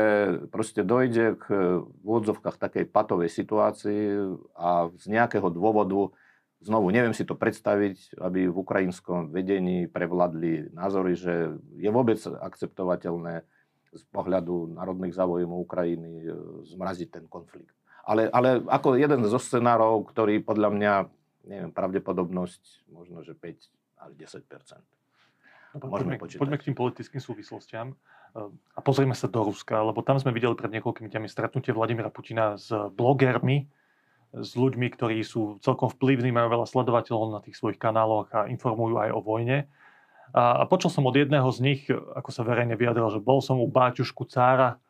proste 0.49 0.81
dojde 0.81 1.37
k 1.37 1.45
v 1.85 2.05
úvodzovkách 2.09 2.57
takej 2.57 2.89
patovej 2.89 3.29
situácii 3.29 4.33
a 4.57 4.89
z 4.97 5.05
nejakého 5.13 5.53
dôvodu 5.53 6.17
Znovu, 6.63 6.95
neviem 6.95 7.11
si 7.11 7.27
to 7.27 7.35
predstaviť, 7.35 8.23
aby 8.23 8.47
v 8.47 8.55
ukrajinskom 8.55 9.35
vedení 9.35 9.91
prevládli 9.91 10.71
názory, 10.71 11.19
že 11.19 11.59
je 11.75 11.91
vôbec 11.91 12.23
akceptovateľné 12.23 13.43
z 13.93 14.03
pohľadu 14.15 14.79
národných 14.79 15.13
záujmov 15.13 15.69
Ukrajiny 15.69 16.13
e, 16.23 16.27
zmraziť 16.71 17.09
ten 17.13 17.25
konflikt. 17.27 17.75
Ale, 18.07 18.31
ale 18.31 18.63
ako 18.67 18.95
jeden 18.95 19.27
zo 19.27 19.43
scenárov, 19.43 20.07
ktorý 20.07 20.39
podľa 20.43 20.71
mňa, 20.71 20.93
neviem, 21.51 21.71
pravdepodobnosť 21.75 22.89
možno, 22.95 23.27
že 23.27 23.35
5 23.35 24.07
až 24.09 24.13
10 24.17 24.43
no, 25.77 25.87
poďme, 25.87 26.19
poďme 26.19 26.57
k 26.59 26.67
tým 26.71 26.77
politickým 26.79 27.21
súvislostiam. 27.21 27.93
E, 27.93 27.95
a 28.55 28.81
pozrieme 28.81 29.19
sa 29.19 29.27
do 29.27 29.43
Ruska, 29.45 29.83
lebo 29.83 30.01
tam 30.07 30.17
sme 30.23 30.31
videli 30.31 30.55
pred 30.55 30.71
niekoľkými 30.79 31.11
dňami 31.11 31.27
stretnutie 31.27 31.75
Vladimira 31.75 32.09
Putina 32.09 32.55
s 32.55 32.71
blogermi, 32.71 33.67
s 34.33 34.57
ľuďmi, 34.57 34.89
ktorí 34.89 35.21
sú 35.21 35.61
celkom 35.61 35.93
vplyvní, 35.93 36.33
majú 36.33 36.49
veľa 36.49 36.67
sledovateľov 36.67 37.37
na 37.37 37.41
tých 37.45 37.61
svojich 37.61 37.77
kanáloch 37.77 38.33
a 38.33 38.49
informujú 38.49 38.97
aj 38.97 39.11
o 39.13 39.21
vojne. 39.21 39.69
A, 40.33 40.65
a 40.65 40.65
počul 40.65 40.89
som 40.89 41.05
od 41.05 41.13
jedného 41.13 41.45
z 41.53 41.59
nich, 41.61 41.81
ako 41.93 42.33
sa 42.33 42.41
verejne 42.41 42.73
vyjadril, 42.81 43.13
že 43.13 43.21
bol 43.21 43.45
som 43.45 43.61
u 43.61 43.69
Báťušku 43.69 44.25
cára 44.33 44.81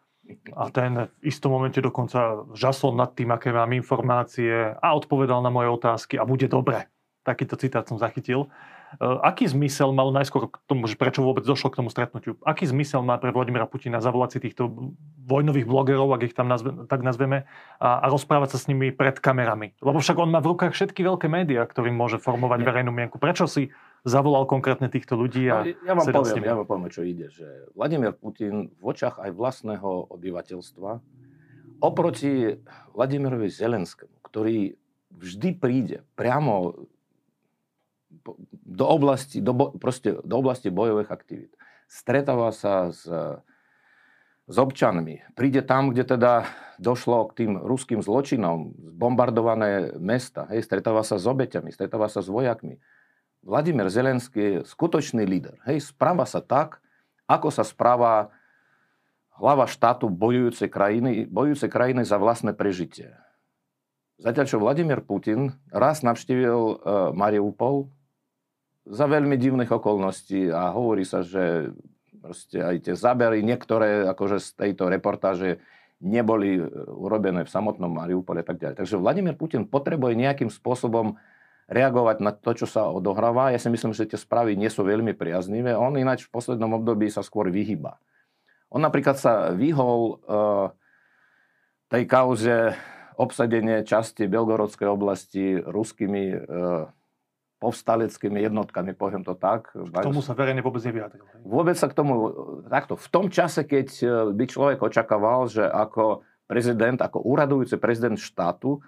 a 0.55 0.71
ten 0.71 1.11
v 1.11 1.27
istom 1.27 1.51
momente 1.51 1.83
dokonca 1.83 2.47
žasol 2.55 2.95
nad 2.95 3.11
tým, 3.19 3.35
aké 3.35 3.51
mám 3.51 3.75
informácie 3.75 4.79
a 4.79 4.89
odpovedal 4.95 5.43
na 5.43 5.51
moje 5.51 5.75
otázky 5.75 6.15
a 6.15 6.23
bude 6.23 6.47
dobre. 6.47 6.87
Takýto 7.23 7.55
citát 7.55 7.87
som 7.87 7.99
zachytil. 7.99 8.50
E, 8.99 9.07
aký 9.23 9.47
zmysel 9.47 9.95
mal 9.95 10.11
najskôr 10.11 10.50
k 10.50 10.59
tomu, 10.67 10.91
že 10.91 10.99
prečo 10.99 11.23
vôbec 11.23 11.47
došlo 11.47 11.71
k 11.71 11.79
tomu 11.79 11.88
stretnutiu? 11.88 12.35
Aký 12.43 12.67
zmysel 12.67 13.07
má 13.07 13.17
pre 13.23 13.31
Vladimira 13.31 13.71
Putina 13.71 14.02
zavolať 14.02 14.38
si 14.38 14.50
týchto 14.50 14.95
vojnových 15.23 15.67
blogerov, 15.71 16.11
ak 16.19 16.23
ich 16.26 16.35
tam 16.35 16.50
nazve, 16.50 16.75
tak 16.91 17.07
nazveme, 17.07 17.47
a, 17.79 18.02
a 18.02 18.07
rozprávať 18.11 18.55
sa 18.55 18.59
s 18.59 18.67
nimi 18.67 18.91
pred 18.91 19.17
kamerami? 19.23 19.79
Lebo 19.79 20.02
však 20.02 20.19
on 20.19 20.35
má 20.35 20.43
v 20.43 20.50
rukách 20.55 20.75
všetky 20.75 21.07
veľké 21.07 21.31
médiá, 21.31 21.62
ktorým 21.62 21.95
môže 21.95 22.19
formovať 22.19 22.61
verejnú 22.67 22.91
mienku. 22.91 23.23
Prečo 23.23 23.47
si 23.47 23.71
zavolal 24.02 24.50
konkrétne 24.50 24.91
týchto 24.91 25.14
ľudí 25.14 25.47
a 25.47 25.62
no, 25.62 25.71
ja, 25.71 25.95
vám 25.95 26.07
poviem, 26.11 26.43
ja 26.43 26.59
vám 26.59 26.67
poviem, 26.67 26.91
čo 26.91 27.07
ide. 27.07 27.31
Že 27.31 27.47
Vladimír 27.79 28.12
Putin 28.19 28.75
v 28.75 28.83
očách 28.83 29.23
aj 29.23 29.31
vlastného 29.31 30.11
obyvateľstva 30.11 30.91
oproti 31.83 32.62
Vladimirovi 32.95 33.50
Zelenskému, 33.50 34.23
ktorý 34.23 34.79
vždy 35.12 35.49
príde 35.59 35.97
priamo 36.14 36.87
do 38.52 38.87
oblasti, 38.88 39.43
do, 39.43 39.75
proste, 39.76 40.17
do 40.23 40.35
oblasti 40.38 40.71
bojových 40.71 41.11
aktivít. 41.11 41.52
Stretáva 41.91 42.55
sa 42.55 42.88
s, 42.88 43.05
s 44.49 44.57
občanmi. 44.57 45.23
Príde 45.37 45.61
tam, 45.61 45.93
kde 45.93 46.17
teda 46.17 46.49
došlo 46.81 47.31
k 47.31 47.45
tým 47.45 47.52
ruským 47.61 48.00
zločinom, 48.00 48.75
bombardované 48.97 49.95
mesta. 50.00 50.49
Hej, 50.50 50.67
stretáva 50.67 51.05
sa 51.07 51.21
s 51.21 51.29
obeťami, 51.29 51.71
stretáva 51.71 52.09
sa 52.11 52.25
s 52.25 52.29
vojakmi. 52.33 52.81
Vladimír 53.43 53.91
Zelenský 53.91 54.41
je 54.41 54.55
skutočný 54.67 55.26
líder. 55.26 55.59
Hej, 55.67 55.91
správa 55.91 56.26
sa 56.26 56.38
tak, 56.38 56.83
ako 57.26 57.50
sa 57.50 57.67
správa 57.67 58.31
hlava 59.38 59.67
štátu 59.67 60.07
bojujúcej 60.12 60.69
krajiny, 60.71 61.26
bojujúcej 61.26 61.71
krajiny 61.73 62.07
za 62.07 62.21
vlastné 62.21 62.55
prežitie. 62.55 63.14
Zatiaľ, 64.23 64.47
čo 64.47 64.62
Vladimír 64.62 65.02
Putin 65.02 65.59
raz 65.75 66.07
navštívil 66.07 66.55
uh, 66.55 66.76
Mariupol, 67.11 67.91
za 68.87 69.07
veľmi 69.07 69.39
divných 69.39 69.71
okolností 69.71 70.51
a 70.51 70.75
hovorí 70.75 71.07
sa, 71.07 71.23
že 71.23 71.71
proste 72.23 72.62
aj 72.62 72.77
tie 72.91 72.95
zábery, 72.95 73.43
niektoré 73.43 74.07
akože 74.11 74.39
z 74.39 74.49
tejto 74.55 74.87
reportáže 74.91 75.59
neboli 76.03 76.59
e, 76.59 76.62
urobené 76.87 77.47
v 77.47 77.51
samotnom 77.51 77.91
Mariupole 77.91 78.43
a 78.43 78.47
tak 78.47 78.59
ďalej. 78.59 78.79
Takže 78.83 78.99
Vladimír 78.99 79.35
Putin 79.39 79.67
potrebuje 79.67 80.19
nejakým 80.19 80.51
spôsobom 80.51 81.19
reagovať 81.71 82.17
na 82.23 82.35
to, 82.35 82.51
čo 82.59 82.67
sa 82.67 82.91
odohráva. 82.91 83.55
Ja 83.55 83.59
si 83.62 83.71
myslím, 83.71 83.95
že 83.95 84.07
tie 84.07 84.19
správy 84.19 84.59
nie 84.59 84.71
sú 84.71 84.83
veľmi 84.83 85.15
priaznivé. 85.15 85.79
On 85.79 85.95
ináč 85.95 86.27
v 86.27 86.35
poslednom 86.35 86.75
období 86.83 87.07
sa 87.07 87.23
skôr 87.23 87.49
vyhyba. 87.49 88.03
On 88.73 88.83
napríklad 88.83 89.17
sa 89.17 89.55
vyhol 89.55 90.21
uh, 90.27 90.75
tej 91.87 92.05
kauze 92.09 92.75
obsadenie 93.21 93.85
časti 93.85 94.27
Belgorodskej 94.27 94.89
oblasti 94.91 95.61
ruskými 95.61 96.25
uh, 96.35 96.89
povstaleckými 97.62 98.42
jednotkami, 98.42 98.90
poviem 98.99 99.23
to 99.23 99.38
tak. 99.38 99.71
K 99.71 100.02
tomu 100.02 100.19
sa 100.19 100.35
verejne 100.35 100.66
vôbec 100.66 100.83
nevyjadril. 100.83 101.23
Vôbec 101.47 101.78
sa 101.78 101.87
k 101.87 101.95
tomu, 101.95 102.35
takto, 102.66 102.99
v 102.99 103.09
tom 103.14 103.31
čase, 103.31 103.62
keď 103.62 103.88
e, 104.02 104.07
by 104.35 104.45
človek 104.50 104.83
očakával, 104.83 105.47
že 105.47 105.62
ako 105.62 106.26
prezident, 106.50 106.99
ako 106.99 107.23
úradujúci 107.23 107.78
prezident 107.78 108.19
štátu, 108.19 108.83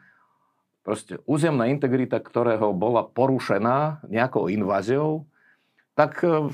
proste 0.82 1.22
územná 1.24 1.70
integrita, 1.70 2.18
ktorého 2.18 2.74
bola 2.74 3.06
porušená 3.06 4.02
nejakou 4.10 4.50
inváziou, 4.50 5.30
tak 5.94 6.18
e, 6.26 6.50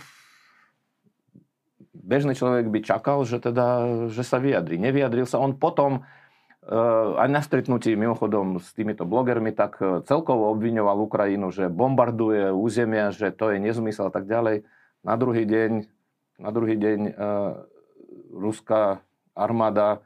bežný 1.96 2.36
človek 2.36 2.68
by 2.68 2.80
čakal, 2.84 3.24
že, 3.24 3.40
teda, 3.40 3.88
že 4.12 4.20
sa 4.20 4.36
vyjadri. 4.36 4.76
Nevyjadril 4.76 5.24
sa. 5.24 5.40
On 5.40 5.56
potom 5.56 6.04
aj 7.16 7.28
na 7.32 7.40
stretnutí 7.40 7.96
mimochodom 7.96 8.60
s 8.60 8.76
týmito 8.76 9.08
blogermi, 9.08 9.56
tak 9.56 9.80
e, 9.80 10.04
celkovo 10.04 10.52
obviňoval 10.52 11.00
Ukrajinu, 11.00 11.48
že 11.48 11.72
bombarduje 11.72 12.52
územia, 12.52 13.08
že 13.16 13.32
to 13.32 13.48
je 13.48 13.56
nezmysel 13.56 14.08
a 14.08 14.12
tak 14.12 14.28
ďalej. 14.28 14.68
Na 15.00 15.16
druhý 15.16 15.48
deň, 15.48 15.88
na 16.36 16.50
druhý 16.52 16.76
deň 16.76 16.98
uh, 17.08 17.64
ruská 18.36 19.00
armáda 19.32 20.04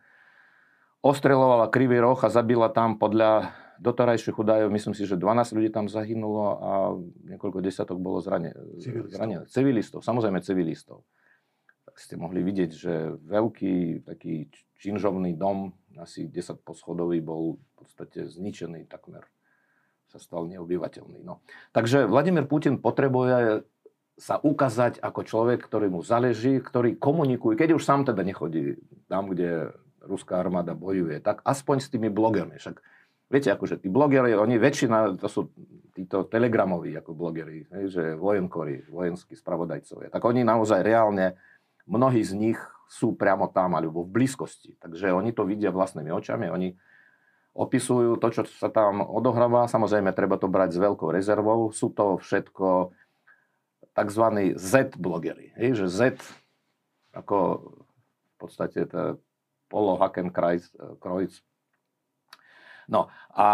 ostrelovala 1.03 1.67
Krivý 1.67 1.99
roh 1.99 2.15
a 2.15 2.31
zabila 2.31 2.71
tam 2.71 2.95
podľa 2.95 3.51
doterajších 3.83 4.39
údajov, 4.39 4.71
myslím 4.71 4.95
si, 4.95 5.03
že 5.05 5.19
12 5.19 5.59
ľudí 5.59 5.71
tam 5.75 5.91
zahynulo 5.91 6.45
a 6.47 6.73
niekoľko 7.35 7.59
desiatok 7.59 7.99
bolo 7.99 8.23
zranených. 8.23 8.79
Civilistov. 8.79 9.51
Civilistov, 9.51 10.01
samozrejme 10.07 10.39
civilistov. 10.47 10.99
Ste 11.99 12.15
mohli 12.15 12.43
vidieť, 12.43 12.71
že 12.71 13.19
veľký 13.19 14.07
taký 14.07 14.47
činžovný 14.85 15.33
dom 15.33 15.73
asi 15.97 16.29
10 16.29 16.61
poschodový 16.61 17.25
bol 17.25 17.57
v 17.57 17.73
podstate 17.81 18.29
zničený 18.29 18.85
takmer. 18.85 19.25
Sa 20.13 20.21
stal 20.21 20.45
neobyvateľný. 20.53 21.25
No. 21.25 21.41
Takže 21.73 22.05
Vladimír 22.05 22.45
Putin 22.45 22.77
potrebuje 22.77 23.65
sa 24.15 24.39
ukázať 24.39 25.03
ako 25.03 25.21
človek, 25.27 25.59
ktorý 25.65 25.91
mu 25.91 26.05
záleží, 26.05 26.63
ktorý 26.63 26.95
komunikuje, 27.01 27.59
keď 27.59 27.75
už 27.75 27.83
sám 27.83 28.07
teda 28.07 28.23
nechodí 28.23 28.79
tam, 29.11 29.33
kde 29.33 29.75
ruská 30.05 30.39
armáda 30.39 30.77
bojuje, 30.77 31.19
tak 31.19 31.43
aspoň 31.43 31.77
s 31.83 31.91
tými 31.91 32.13
blogermi. 32.15 32.61
Však 32.61 32.79
viete, 33.27 33.51
akože 33.51 33.83
tí 33.83 33.89
blogeri, 33.91 34.37
oni 34.39 34.55
väčšina, 34.61 35.19
to 35.19 35.27
sú 35.27 35.51
títo 35.95 36.31
telegramoví 36.31 36.95
ako 36.95 37.11
blogeri, 37.11 37.67
že 37.91 38.15
vojenkori, 38.15 38.87
vojenskí 38.87 39.35
spravodajcovia, 39.35 40.15
tak 40.15 40.23
oni 40.23 40.47
naozaj 40.47 40.83
reálne, 40.83 41.35
mnohí 41.85 42.21
z 42.25 42.33
nich 42.37 42.59
sú 42.89 43.17
priamo 43.17 43.49
tam 43.51 43.75
alebo 43.75 44.05
v 44.05 44.13
blízkosti. 44.13 44.77
Takže 44.79 45.11
oni 45.13 45.33
to 45.33 45.49
vidia 45.49 45.75
vlastnými 45.75 46.13
očami, 46.13 46.47
oni 46.53 46.77
opisujú 47.55 48.19
to, 48.19 48.29
čo 48.35 48.43
sa 48.59 48.67
tam 48.69 49.03
odohráva. 49.03 49.71
Samozrejme, 49.71 50.11
treba 50.11 50.37
to 50.37 50.51
brať 50.51 50.75
s 50.75 50.83
veľkou 50.83 51.09
rezervou. 51.15 51.71
Sú 51.71 51.95
to 51.95 52.19
všetko 52.19 52.91
tzv. 53.95 54.25
Z-blogery. 54.59 55.55
Že 55.55 55.87
Z 55.87 56.01
ako 57.15 57.37
v 58.27 58.35
podstate 58.43 58.91
to 58.91 59.23
Polo 59.71 59.95
Hakenkreuz. 60.03 60.75
No 62.91 63.07
a 63.31 63.49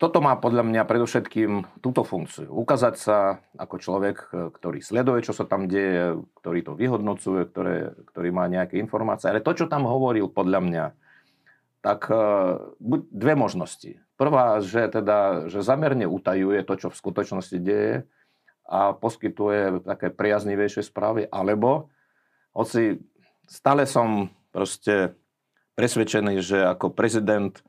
toto 0.00 0.24
má 0.24 0.32
podľa 0.40 0.64
mňa 0.64 0.88
predovšetkým 0.88 1.80
túto 1.84 2.08
funkciu. 2.08 2.48
Ukázať 2.48 2.94
sa 2.96 3.16
ako 3.60 3.76
človek, 3.76 4.16
ktorý 4.32 4.80
sleduje, 4.80 5.20
čo 5.28 5.36
sa 5.36 5.44
tam 5.44 5.68
deje, 5.68 6.16
ktorý 6.40 6.60
to 6.64 6.72
vyhodnocuje, 6.72 7.40
ktoré, 7.52 7.76
ktorý 8.08 8.28
má 8.32 8.48
nejaké 8.48 8.80
informácie. 8.80 9.28
Ale 9.28 9.44
to, 9.44 9.52
čo 9.52 9.66
tam 9.68 9.84
hovoril 9.84 10.32
podľa 10.32 10.60
mňa, 10.64 10.84
tak 11.84 12.08
e, 12.08 12.16
buď 12.80 13.00
dve 13.12 13.34
možnosti. 13.36 14.00
Prvá, 14.16 14.64
že, 14.64 14.88
teda, 14.88 15.52
že 15.52 15.60
zamerne 15.60 16.08
utajuje 16.08 16.64
to, 16.64 16.74
čo 16.80 16.88
v 16.88 17.00
skutočnosti 17.04 17.58
deje 17.60 18.08
a 18.64 18.96
poskytuje 18.96 19.84
také 19.84 20.08
priaznivejšie 20.08 20.80
správy, 20.80 21.28
alebo 21.28 21.92
hoci 22.56 23.04
stále 23.44 23.84
som 23.84 24.32
proste 24.48 25.12
presvedčený, 25.76 26.40
že 26.40 26.64
ako 26.64 26.94
prezident 26.94 27.60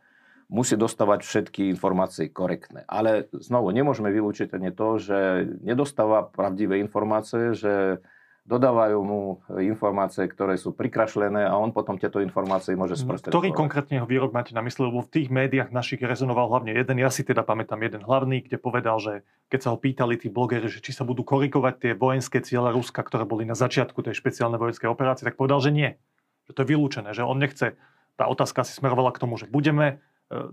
musí 0.50 0.78
dostávať 0.78 1.26
všetky 1.26 1.74
informácie 1.74 2.30
korektné. 2.30 2.86
Ale 2.86 3.26
znovu, 3.34 3.74
nemôžeme 3.74 4.14
vylúčiť 4.14 4.54
ani 4.54 4.70
to, 4.70 5.02
že 5.02 5.50
nedostáva 5.66 6.26
pravdivé 6.30 6.78
informácie, 6.78 7.58
že 7.58 8.00
dodávajú 8.46 9.00
mu 9.02 9.22
informácie, 9.58 10.30
ktoré 10.30 10.54
sú 10.54 10.70
prikrašlené 10.78 11.50
a 11.50 11.58
on 11.58 11.74
potom 11.74 11.98
tieto 11.98 12.22
informácie 12.22 12.78
môže 12.78 12.94
sprostredkovať. 12.94 13.34
Ktorý 13.34 13.50
konkrétne 13.58 13.98
jeho 13.98 14.06
výrok 14.06 14.38
máte 14.38 14.54
na 14.54 14.62
mysli? 14.62 14.86
Lebo 14.86 15.02
v 15.02 15.10
tých 15.10 15.34
médiách 15.34 15.74
našich 15.74 15.98
rezonoval 16.06 16.54
hlavne 16.54 16.78
jeden, 16.78 17.02
ja 17.02 17.10
si 17.10 17.26
teda 17.26 17.42
pamätám 17.42 17.82
jeden 17.82 18.06
hlavný, 18.06 18.46
kde 18.46 18.62
povedal, 18.62 19.02
že 19.02 19.26
keď 19.50 19.60
sa 19.66 19.70
ho 19.74 19.82
pýtali 19.82 20.22
tí 20.22 20.30
blogeri, 20.30 20.70
že 20.70 20.78
či 20.78 20.94
sa 20.94 21.02
budú 21.02 21.26
korikovať 21.26 21.74
tie 21.82 21.92
vojenské 21.98 22.38
ciele 22.46 22.70
Ruska, 22.70 23.02
ktoré 23.02 23.26
boli 23.26 23.50
na 23.50 23.58
začiatku 23.58 24.06
tej 24.06 24.14
špeciálnej 24.14 24.62
vojenskej 24.62 24.94
operácie, 24.94 25.26
tak 25.26 25.42
povedal, 25.42 25.58
že 25.66 25.74
nie. 25.74 25.98
Že 26.46 26.52
to 26.54 26.62
je 26.62 26.70
vylúčené, 26.70 27.10
že 27.18 27.26
on 27.26 27.42
nechce. 27.42 27.74
Tá 28.14 28.30
otázka 28.30 28.62
si 28.62 28.78
smerovala 28.78 29.10
k 29.10 29.26
tomu, 29.26 29.42
že 29.42 29.50
budeme 29.50 30.06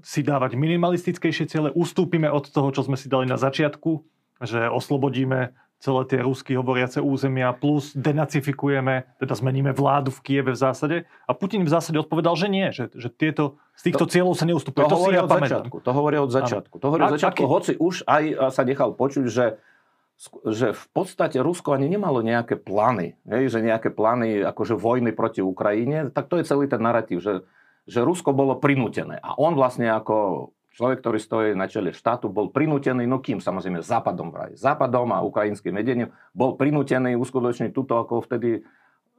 si 0.05 0.21
dávať 0.21 0.55
minimalistickejšie 0.55 1.49
ciele, 1.49 1.69
ustúpime 1.73 2.29
od 2.29 2.49
toho, 2.49 2.69
čo 2.71 2.85
sme 2.85 3.00
si 3.00 3.09
dali 3.09 3.25
na 3.25 3.41
začiatku, 3.41 4.05
že 4.45 4.69
oslobodíme 4.69 5.57
celé 5.83 6.02
tie 6.07 6.23
rusky 6.23 6.55
hovoriace 6.55 7.02
územia, 7.02 7.50
plus 7.50 7.91
denacifikujeme, 7.99 9.19
teda 9.19 9.35
zmeníme 9.35 9.75
vládu 9.75 10.14
v 10.14 10.21
Kieve 10.23 10.55
v 10.55 10.59
zásade. 10.61 10.97
A 11.26 11.35
Putin 11.35 11.67
v 11.67 11.75
zásade 11.75 11.99
odpovedal, 11.99 12.38
že 12.38 12.47
nie, 12.47 12.71
že, 12.71 12.87
že 12.95 13.11
tieto, 13.11 13.59
z 13.75 13.91
týchto 13.91 14.07
to, 14.07 14.12
cieľov 14.14 14.38
sa 14.38 14.47
neustupuje. 14.47 14.87
To, 14.87 14.95
to 14.95 14.99
hovorí 15.02 15.17
ja 15.19 15.26
od 15.26 15.33
začiatku. 15.35 15.76
To 15.83 15.91
hovorí 15.91 16.17
od 16.23 16.31
začiatku. 16.31 16.75
To 16.79 16.85
hovorí 16.87 17.02
od 17.02 17.14
začiatku, 17.19 17.43
hoci 17.50 17.73
už 17.83 18.07
aj 18.07 18.55
sa 18.55 18.62
nechal 18.62 18.95
počuť, 18.95 19.26
že 19.26 19.47
že 20.47 20.71
v 20.71 20.87
podstate 20.95 21.43
Rusko 21.43 21.75
ani 21.75 21.91
nemalo 21.91 22.23
nejaké 22.23 22.55
plány, 22.55 23.19
hej, 23.26 23.50
že 23.50 23.59
nejaké 23.59 23.91
plány 23.91 24.47
akože 24.47 24.79
vojny 24.79 25.11
proti 25.11 25.43
Ukrajine, 25.43 26.14
tak 26.14 26.31
to 26.31 26.38
je 26.38 26.47
celý 26.47 26.71
ten 26.71 26.79
narratív, 26.79 27.19
že, 27.19 27.43
že 27.86 28.00
Rusko 28.02 28.30
bolo 28.30 28.58
prinútené. 28.62 29.18
A 29.18 29.34
on 29.38 29.58
vlastne 29.58 29.90
ako 29.90 30.50
človek, 30.72 31.04
ktorý 31.04 31.18
stojí 31.20 31.48
na 31.52 31.68
čele 31.68 31.92
štátu, 31.92 32.32
bol 32.32 32.48
prinútený, 32.48 33.04
no 33.04 33.20
kým 33.20 33.42
samozrejme 33.42 33.84
západom 33.84 34.32
vraj, 34.32 34.56
západom 34.56 35.12
a 35.12 35.24
ukrajinským 35.24 35.76
vedením, 35.76 36.14
bol 36.32 36.56
prinútený 36.56 37.18
uskutočniť 37.20 37.70
túto, 37.76 38.00
ako 38.00 38.24
vtedy 38.24 38.64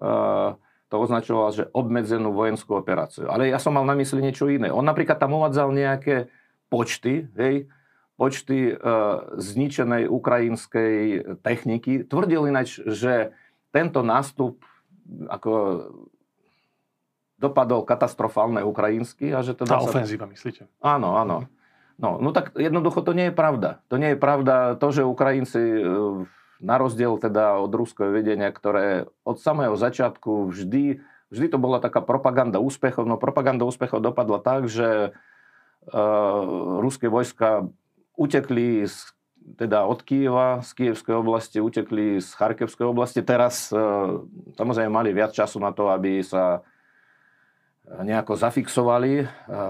uh, 0.01 0.57
to 0.89 0.95
označoval, 0.97 1.49
že 1.53 1.69
obmedzenú 1.73 2.33
vojenskú 2.33 2.77
operáciu. 2.77 3.29
Ale 3.29 3.49
ja 3.49 3.57
som 3.57 3.73
mal 3.73 3.85
na 3.85 3.97
mysli 3.97 4.21
niečo 4.21 4.49
iné. 4.49 4.73
On 4.73 4.85
napríklad 4.85 5.17
tam 5.17 5.37
uvádzal 5.37 5.73
nejaké 5.73 6.29
počty, 6.69 7.29
hej, 7.37 7.69
počty 8.17 8.73
uh, 8.73 9.37
zničenej 9.37 10.09
ukrajinskej 10.09 10.93
techniky. 11.41 12.05
Tvrdil 12.05 12.49
ináč, 12.49 12.81
že 12.85 13.33
tento 13.73 14.05
nástup 14.05 14.61
ako 15.29 15.51
dopadol 17.43 17.83
katastrofálne 17.83 18.63
ukrajinsky. 18.63 19.35
A 19.35 19.43
že 19.43 19.51
teda 19.51 19.75
Tá 19.75 19.83
sa... 19.83 19.91
ofenzíva, 19.91 20.23
myslíte? 20.31 20.71
Áno, 20.79 21.19
áno. 21.19 21.51
No, 21.99 22.17
no 22.17 22.33
tak 22.33 22.55
jednoducho 22.55 23.03
to 23.05 23.11
nie 23.13 23.29
je 23.29 23.35
pravda. 23.35 23.83
To 23.91 24.01
nie 24.01 24.15
je 24.15 24.19
pravda 24.19 24.79
to, 24.79 24.89
že 24.89 25.05
Ukrajinci 25.05 25.61
e, 25.61 25.81
na 26.63 26.75
rozdiel 26.79 27.19
teda 27.19 27.59
od 27.59 27.69
ruského 27.75 28.09
vedenia, 28.09 28.49
ktoré 28.49 29.05
od 29.27 29.37
samého 29.37 29.75
začiatku 29.75 30.47
vždy, 30.49 31.03
vždy 31.27 31.47
to 31.51 31.59
bola 31.59 31.83
taká 31.83 31.99
propaganda 31.99 32.63
úspechov, 32.63 33.03
no 33.03 33.19
propaganda 33.19 33.67
úspechov 33.67 33.99
dopadla 33.99 34.39
tak, 34.39 34.71
že 34.71 35.11
uh, 35.11 36.79
ruské 36.79 37.11
vojska 37.11 37.67
utekli 38.15 38.87
z, 38.87 39.11
teda 39.59 39.83
od 39.83 40.07
Kieva, 40.07 40.63
z 40.63 40.71
Kievskej 40.71 41.19
oblasti, 41.19 41.59
utekli 41.59 42.23
z 42.23 42.29
Charkevskej 42.31 42.87
oblasti. 42.87 43.19
Teraz 43.19 43.67
uh, 43.75 44.23
samozrejme 44.55 44.87
mali 44.87 45.11
viac 45.11 45.35
času 45.35 45.59
na 45.59 45.75
to, 45.75 45.91
aby 45.91 46.23
sa 46.23 46.63
nejako 47.87 48.39
zafixovali 48.39 49.13
eh, 49.21 49.27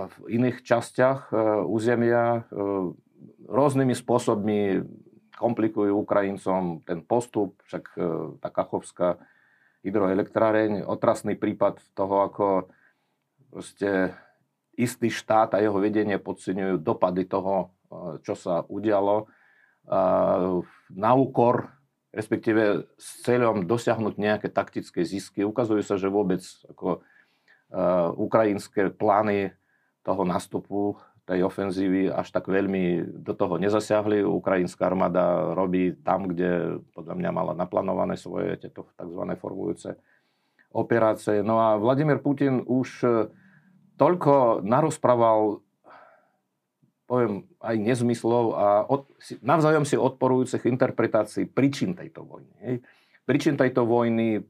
v 0.07 0.15
iných 0.29 0.61
častiach 0.61 1.33
eh, 1.33 1.37
územia. 1.65 2.45
Eh, 2.45 2.93
rôznymi 3.43 3.93
spôsobmi 3.97 4.59
komplikujú 5.33 5.99
Ukrajincom 5.99 6.85
ten 6.87 7.03
postup, 7.03 7.59
však 7.67 7.99
tá 8.39 8.47
Kachovská 8.47 9.19
hydroelektráreň, 9.83 10.87
otrasný 10.87 11.35
prípad 11.35 11.83
toho, 11.91 12.23
ako 12.23 12.45
proste 13.51 14.15
istý 14.79 15.11
štát 15.11 15.57
a 15.57 15.59
jeho 15.59 15.75
vedenie 15.75 16.15
podceňujú 16.21 16.79
dopady 16.79 17.27
toho, 17.27 17.75
čo 18.23 18.33
sa 18.39 18.63
udialo 18.71 19.27
na 20.95 21.11
úkor, 21.17 21.75
respektíve 22.15 22.87
s 22.95 23.07
cieľom 23.27 23.67
dosiahnuť 23.67 24.15
nejaké 24.15 24.47
taktické 24.47 25.03
zisky. 25.03 25.43
Ukazuje 25.43 25.83
sa, 25.83 25.99
že 25.99 26.07
vôbec 26.07 26.39
ako 26.71 27.03
ukrajinské 28.13 28.93
plány 28.93 29.49
toho 30.05 30.23
nastupu 30.27 30.99
tej 31.23 31.47
ofenzívy 31.47 32.11
až 32.11 32.35
tak 32.35 32.51
veľmi 32.51 33.15
do 33.23 33.31
toho 33.31 33.55
nezasiahli. 33.55 34.27
Ukrajinská 34.27 34.91
armáda 34.91 35.55
robí 35.55 35.95
tam, 36.03 36.27
kde 36.27 36.83
podľa 36.91 37.15
mňa 37.15 37.31
mala 37.31 37.53
naplánované 37.55 38.19
svoje 38.19 38.59
tieto 38.59 38.91
tzv. 38.99 39.23
formujúce 39.39 39.95
operácie. 40.75 41.39
No 41.39 41.63
a 41.63 41.79
Vladimír 41.79 42.19
Putin 42.19 42.67
už 42.67 42.89
eh, 43.07 43.11
toľko 43.95 44.65
narozprával 44.67 45.63
poviem, 47.03 47.45
aj 47.61 47.75
nezmyslov 47.77 48.45
a 48.55 48.67
od, 48.87 49.05
navzájom 49.43 49.85
si 49.85 49.99
odporujúcich 49.99 50.65
interpretácií 50.65 51.45
príčin 51.45 51.93
tejto 51.93 52.25
vojny. 52.25 52.55
Hej. 52.63 52.75
Príčin 53.23 53.55
tejto 53.55 53.85
vojny, 53.87 54.43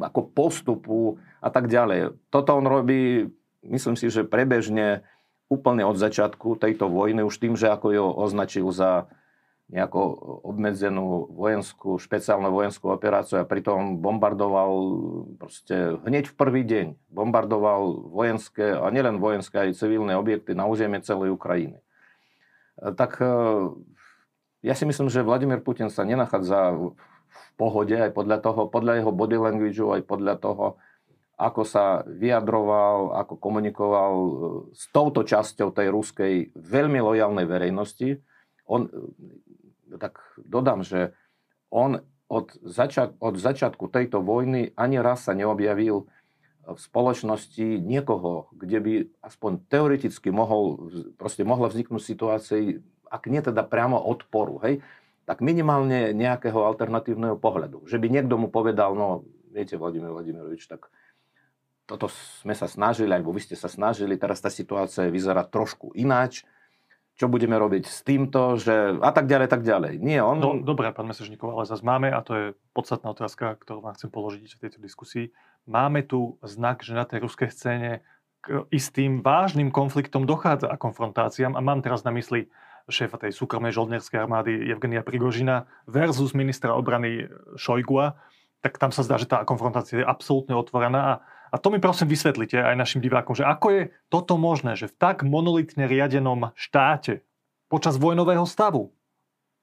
ako 0.00 0.20
postupu 0.32 1.00
a 1.44 1.48
tak 1.52 1.68
ďalej. 1.68 2.16
Toto 2.32 2.56
on 2.56 2.66
robí, 2.66 3.28
myslím 3.64 3.94
si, 3.94 4.08
že 4.08 4.24
prebežne 4.24 5.04
úplne 5.52 5.84
od 5.84 6.00
začiatku 6.00 6.56
tejto 6.56 6.88
vojny, 6.88 7.22
už 7.22 7.36
tým, 7.36 7.54
že 7.54 7.68
ako 7.68 7.86
ju 7.92 8.04
označil 8.04 8.66
za 8.72 9.06
nejakú 9.72 10.00
obmedzenú 10.44 11.24
vojenskú, 11.32 11.96
špeciálnu 11.96 12.52
vojenskú 12.52 12.92
operáciu 12.92 13.40
a 13.40 13.48
pritom 13.48 13.96
bombardoval 13.96 14.72
proste 15.40 15.96
hneď 16.04 16.28
v 16.28 16.34
prvý 16.36 16.62
deň. 16.68 16.86
Bombardoval 17.08 18.12
vojenské, 18.12 18.76
a 18.76 18.84
nielen 18.92 19.16
vojenské, 19.16 19.64
aj 19.64 19.80
civilné 19.80 20.20
objekty 20.20 20.52
na 20.52 20.68
územie 20.68 21.00
celej 21.00 21.32
Ukrajiny. 21.32 21.80
Tak 22.76 23.24
e, 23.24 23.32
ja 24.68 24.76
si 24.76 24.84
myslím, 24.84 25.08
že 25.08 25.24
Vladimír 25.24 25.64
Putin 25.64 25.88
sa 25.88 26.04
nenachádza 26.04 26.76
pohode 27.54 27.94
aj 27.94 28.12
podľa 28.12 28.38
toho, 28.42 28.66
podľa 28.68 29.02
jeho 29.02 29.12
body 29.14 29.36
language, 29.38 29.78
aj 29.78 30.02
podľa 30.06 30.34
toho, 30.40 30.66
ako 31.34 31.62
sa 31.66 32.06
vyjadroval, 32.06 33.18
ako 33.18 33.34
komunikoval 33.42 34.12
e, 34.14 34.32
s 34.70 34.86
touto 34.94 35.26
časťou 35.26 35.74
tej 35.74 35.90
ruskej 35.90 36.34
veľmi 36.54 37.02
lojálnej 37.02 37.46
verejnosti. 37.46 38.22
On, 38.70 38.86
e, 38.86 39.98
tak 39.98 40.22
dodám, 40.38 40.86
že 40.86 41.10
on 41.74 41.98
od, 42.30 42.54
začiat, 42.62 43.18
od 43.18 43.34
začiatku 43.34 43.90
tejto 43.90 44.22
vojny 44.22 44.72
ani 44.78 45.02
raz 45.02 45.26
sa 45.26 45.34
neobjavil 45.34 46.06
v 46.64 46.78
spoločnosti 46.80 47.82
niekoho, 47.82 48.48
kde 48.56 48.78
by 48.80 48.92
aspoň 49.20 49.68
teoreticky 49.68 50.32
mohol, 50.32 50.88
proste 51.20 51.44
mohla 51.44 51.68
vzniknúť 51.68 52.00
situácia, 52.00 52.80
ak 53.10 53.28
nie 53.28 53.44
teda 53.44 53.62
priamo 53.68 54.00
odporu. 54.00 54.64
Hej? 54.64 54.80
Tak 55.24 55.40
minimálne 55.40 56.12
nejakého 56.12 56.56
alternatívneho 56.56 57.40
pohľadu. 57.40 57.88
Že 57.88 57.96
by 58.00 58.06
niekto 58.12 58.36
mu 58.36 58.52
povedal, 58.52 58.92
no 58.92 59.24
viete, 59.52 59.80
Vladimír 59.80 60.12
Vladimirovič, 60.12 60.68
tak 60.68 60.92
toto 61.84 62.08
sme 62.40 62.56
sa 62.56 62.64
snažili, 62.64 63.12
alebo 63.12 63.32
vy 63.32 63.44
ste 63.44 63.56
sa 63.56 63.68
snažili, 63.68 64.16
teraz 64.16 64.40
tá 64.40 64.48
situácia 64.48 65.08
vyzerá 65.12 65.44
trošku 65.44 65.92
ináč, 65.92 66.44
čo 67.14 67.30
budeme 67.30 67.54
robiť 67.54 67.84
s 67.86 68.02
týmto, 68.02 68.58
že 68.58 68.98
a 68.98 69.12
tak 69.14 69.30
ďalej, 69.30 69.46
tak 69.46 69.62
ďalej. 69.62 70.02
Nie, 70.02 70.18
on... 70.24 70.42
No, 70.42 70.58
dobré, 70.58 70.90
pán 70.90 71.06
Mesežníkov, 71.06 71.54
ale 71.54 71.64
zase 71.68 71.86
máme, 71.86 72.10
a 72.10 72.20
to 72.26 72.32
je 72.34 72.46
podstatná 72.74 73.14
otázka, 73.14 73.54
ktorú 73.62 73.86
vám 73.86 73.94
chcem 73.94 74.10
položiť 74.10 74.50
v 74.50 74.62
tejto 74.66 74.78
diskusii, 74.82 75.30
máme 75.70 76.02
tu 76.02 76.40
znak, 76.42 76.82
že 76.82 76.98
na 76.98 77.06
tej 77.06 77.22
ruskej 77.22 77.54
scéne 77.54 78.02
k 78.42 78.66
istým 78.74 79.22
vážnym 79.22 79.70
konfliktom 79.70 80.26
dochádza 80.26 80.68
a 80.68 80.76
konfrontáciám 80.76 81.54
a 81.54 81.64
mám 81.64 81.80
teraz 81.80 82.02
na 82.02 82.12
mysli 82.12 82.50
šéfa 82.88 83.16
tej 83.16 83.32
súkromnej 83.32 83.72
žoldnerskej 83.72 84.20
armády 84.20 84.68
Evgenia 84.68 85.00
Prigožina 85.00 85.64
versus 85.88 86.36
ministra 86.36 86.76
obrany 86.76 87.28
Šojgua, 87.56 88.20
tak 88.60 88.80
tam 88.80 88.92
sa 88.92 89.04
zdá, 89.04 89.20
že 89.20 89.28
tá 89.28 89.44
konfrontácia 89.44 90.00
je 90.00 90.06
absolútne 90.08 90.56
otvorená. 90.56 91.00
A, 91.00 91.14
a 91.52 91.56
to 91.60 91.68
mi 91.68 91.80
prosím 91.80 92.12
vysvetlite 92.12 92.56
aj 92.56 92.76
našim 92.76 93.00
divákom, 93.04 93.36
že 93.36 93.44
ako 93.44 93.66
je 93.72 93.82
toto 94.08 94.40
možné, 94.40 94.76
že 94.76 94.88
v 94.88 94.96
tak 94.96 95.24
monolitne 95.24 95.84
riadenom 95.84 96.52
štáte 96.56 97.24
počas 97.68 98.00
vojnového 98.00 98.44
stavu, 98.48 98.92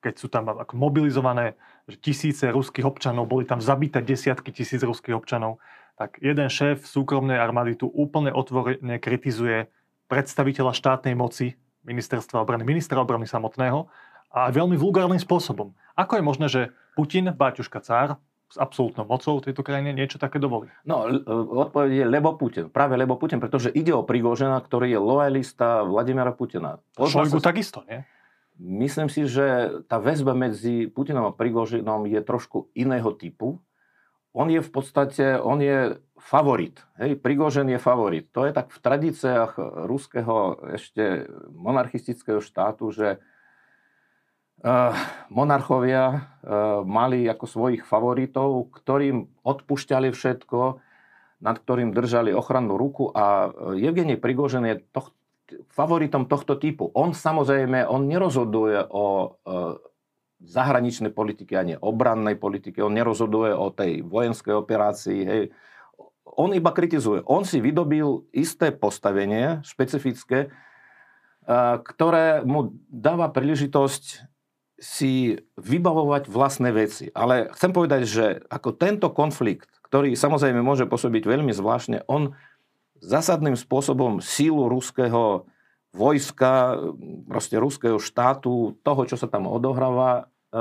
keď 0.01 0.13
sú 0.17 0.27
tam 0.29 0.49
ako 0.49 0.73
mobilizované 0.77 1.57
že 1.89 1.97
tisíce 1.97 2.45
ruských 2.49 2.85
občanov, 2.85 3.29
boli 3.29 3.45
tam 3.45 3.57
zabité 3.61 4.01
desiatky 4.05 4.53
tisíc 4.53 4.81
ruských 4.81 5.17
občanov, 5.17 5.57
tak 5.97 6.17
jeden 6.21 6.49
šéf 6.49 6.85
súkromnej 6.85 7.37
armády 7.37 7.77
tu 7.77 7.89
úplne 7.89 8.33
otvorene 8.33 8.97
kritizuje 8.97 9.69
predstaviteľa 10.09 10.73
štátnej 10.73 11.13
moci 11.13 11.57
ministerstva 11.85 12.41
obrany, 12.41 12.63
ministra 12.65 13.01
obrany 13.01 13.25
samotného 13.25 13.89
a 14.31 14.47
veľmi 14.53 14.79
vulgárnym 14.79 15.19
spôsobom. 15.19 15.75
Ako 15.97 16.17
je 16.19 16.23
možné, 16.23 16.47
že 16.47 16.61
Putin, 16.95 17.33
Baťuška 17.33 17.83
cár, 17.83 18.21
s 18.51 18.59
absolútnou 18.59 19.07
mocou 19.07 19.39
v 19.39 19.47
tejto 19.47 19.63
krajine 19.63 19.95
niečo 19.95 20.19
také 20.19 20.35
dovolí? 20.35 20.67
No, 20.83 21.07
odpoveď 21.67 22.03
je 22.03 22.05
lebo 22.05 22.35
Putin. 22.35 22.67
Práve 22.67 22.99
lebo 22.99 23.15
Putin, 23.15 23.39
pretože 23.39 23.71
ide 23.71 23.95
o 23.95 24.03
Prigožena, 24.03 24.59
ktorý 24.59 24.91
je 24.91 24.99
lojalista 24.99 25.87
Vladimira 25.87 26.35
Putina. 26.35 26.83
Šojgu 26.99 27.39
sa... 27.39 27.47
takisto, 27.55 27.87
nie? 27.87 28.03
Myslím 28.59 29.07
si, 29.07 29.23
že 29.23 29.71
tá 29.87 30.03
väzba 30.03 30.35
medzi 30.35 30.91
Putinom 30.91 31.31
a 31.31 31.33
Prigožinom 31.33 32.03
je 32.11 32.19
trošku 32.19 32.67
iného 32.75 33.07
typu. 33.15 33.55
On 34.31 34.47
je 34.47 34.63
v 34.63 34.71
podstate, 34.71 35.35
on 35.43 35.59
je 35.59 35.99
favorit. 36.15 36.79
Hej, 36.95 37.19
Prigožen 37.19 37.67
je 37.67 37.79
favorit. 37.81 38.31
To 38.31 38.47
je 38.47 38.55
tak 38.55 38.71
v 38.71 38.79
tradíciách 38.79 39.59
ruského 39.87 40.63
ešte 40.71 41.27
monarchistického 41.51 42.39
štátu, 42.39 42.95
že 42.95 43.19
uh, 43.19 44.95
monarchovia 45.27 46.03
uh, 46.15 46.19
mali 46.87 47.27
ako 47.27 47.43
svojich 47.43 47.83
favoritov, 47.83 48.71
ktorým 48.71 49.27
odpušťali 49.43 50.15
všetko, 50.15 50.59
nad 51.43 51.55
ktorým 51.59 51.91
držali 51.91 52.31
ochrannú 52.31 52.79
ruku 52.79 53.11
a 53.11 53.51
Evgenie 53.75 54.15
Prigožen 54.15 54.63
je 54.63 54.79
tohto 54.95 55.19
favoritom 55.71 56.27
tohto 56.27 56.55
typu. 56.55 56.91
On 56.95 57.11
samozrejme, 57.11 57.83
on 57.87 58.07
nerozhoduje 58.07 58.87
o 58.87 59.05
e, 59.05 59.27
zahraničnej 60.41 61.13
politike 61.13 61.53
ani 61.53 61.77
obrannej 61.77 62.35
politike, 62.35 62.81
on 62.81 62.97
nerozhoduje 62.97 63.53
o 63.53 63.69
tej 63.69 64.01
vojenskej 64.01 64.53
operácii, 64.57 65.19
hej. 65.23 65.43
On 66.37 66.49
iba 66.55 66.71
kritizuje. 66.71 67.21
On 67.27 67.43
si 67.43 67.59
vydobil 67.59 68.23
isté 68.31 68.71
postavenie, 68.71 69.59
špecifické, 69.67 70.53
ktoré 71.83 72.45
mu 72.45 72.77
dáva 72.87 73.27
príležitosť 73.27 74.31
si 74.81 75.37
vybavovať 75.59 76.31
vlastné 76.31 76.73
veci. 76.73 77.13
Ale 77.13 77.53
chcem 77.53 77.69
povedať, 77.75 78.01
že 78.07 78.25
ako 78.49 78.69
tento 78.73 79.13
konflikt, 79.13 79.69
ktorý 79.85 80.15
samozrejme 80.17 80.63
môže 80.63 80.89
pôsobiť 80.89 81.27
veľmi 81.27 81.53
zvláštne, 81.53 82.07
on 82.09 82.33
zásadným 83.03 83.57
spôsobom 83.57 84.23
sílu 84.23 84.69
ruského 84.71 85.45
vojska, 85.91 86.79
proste 87.27 87.59
ruského 87.59 87.99
štátu, 87.99 88.79
toho, 88.81 89.01
čo 89.03 89.19
sa 89.19 89.27
tam 89.27 89.47
odohráva, 89.51 90.31
e, 90.51 90.59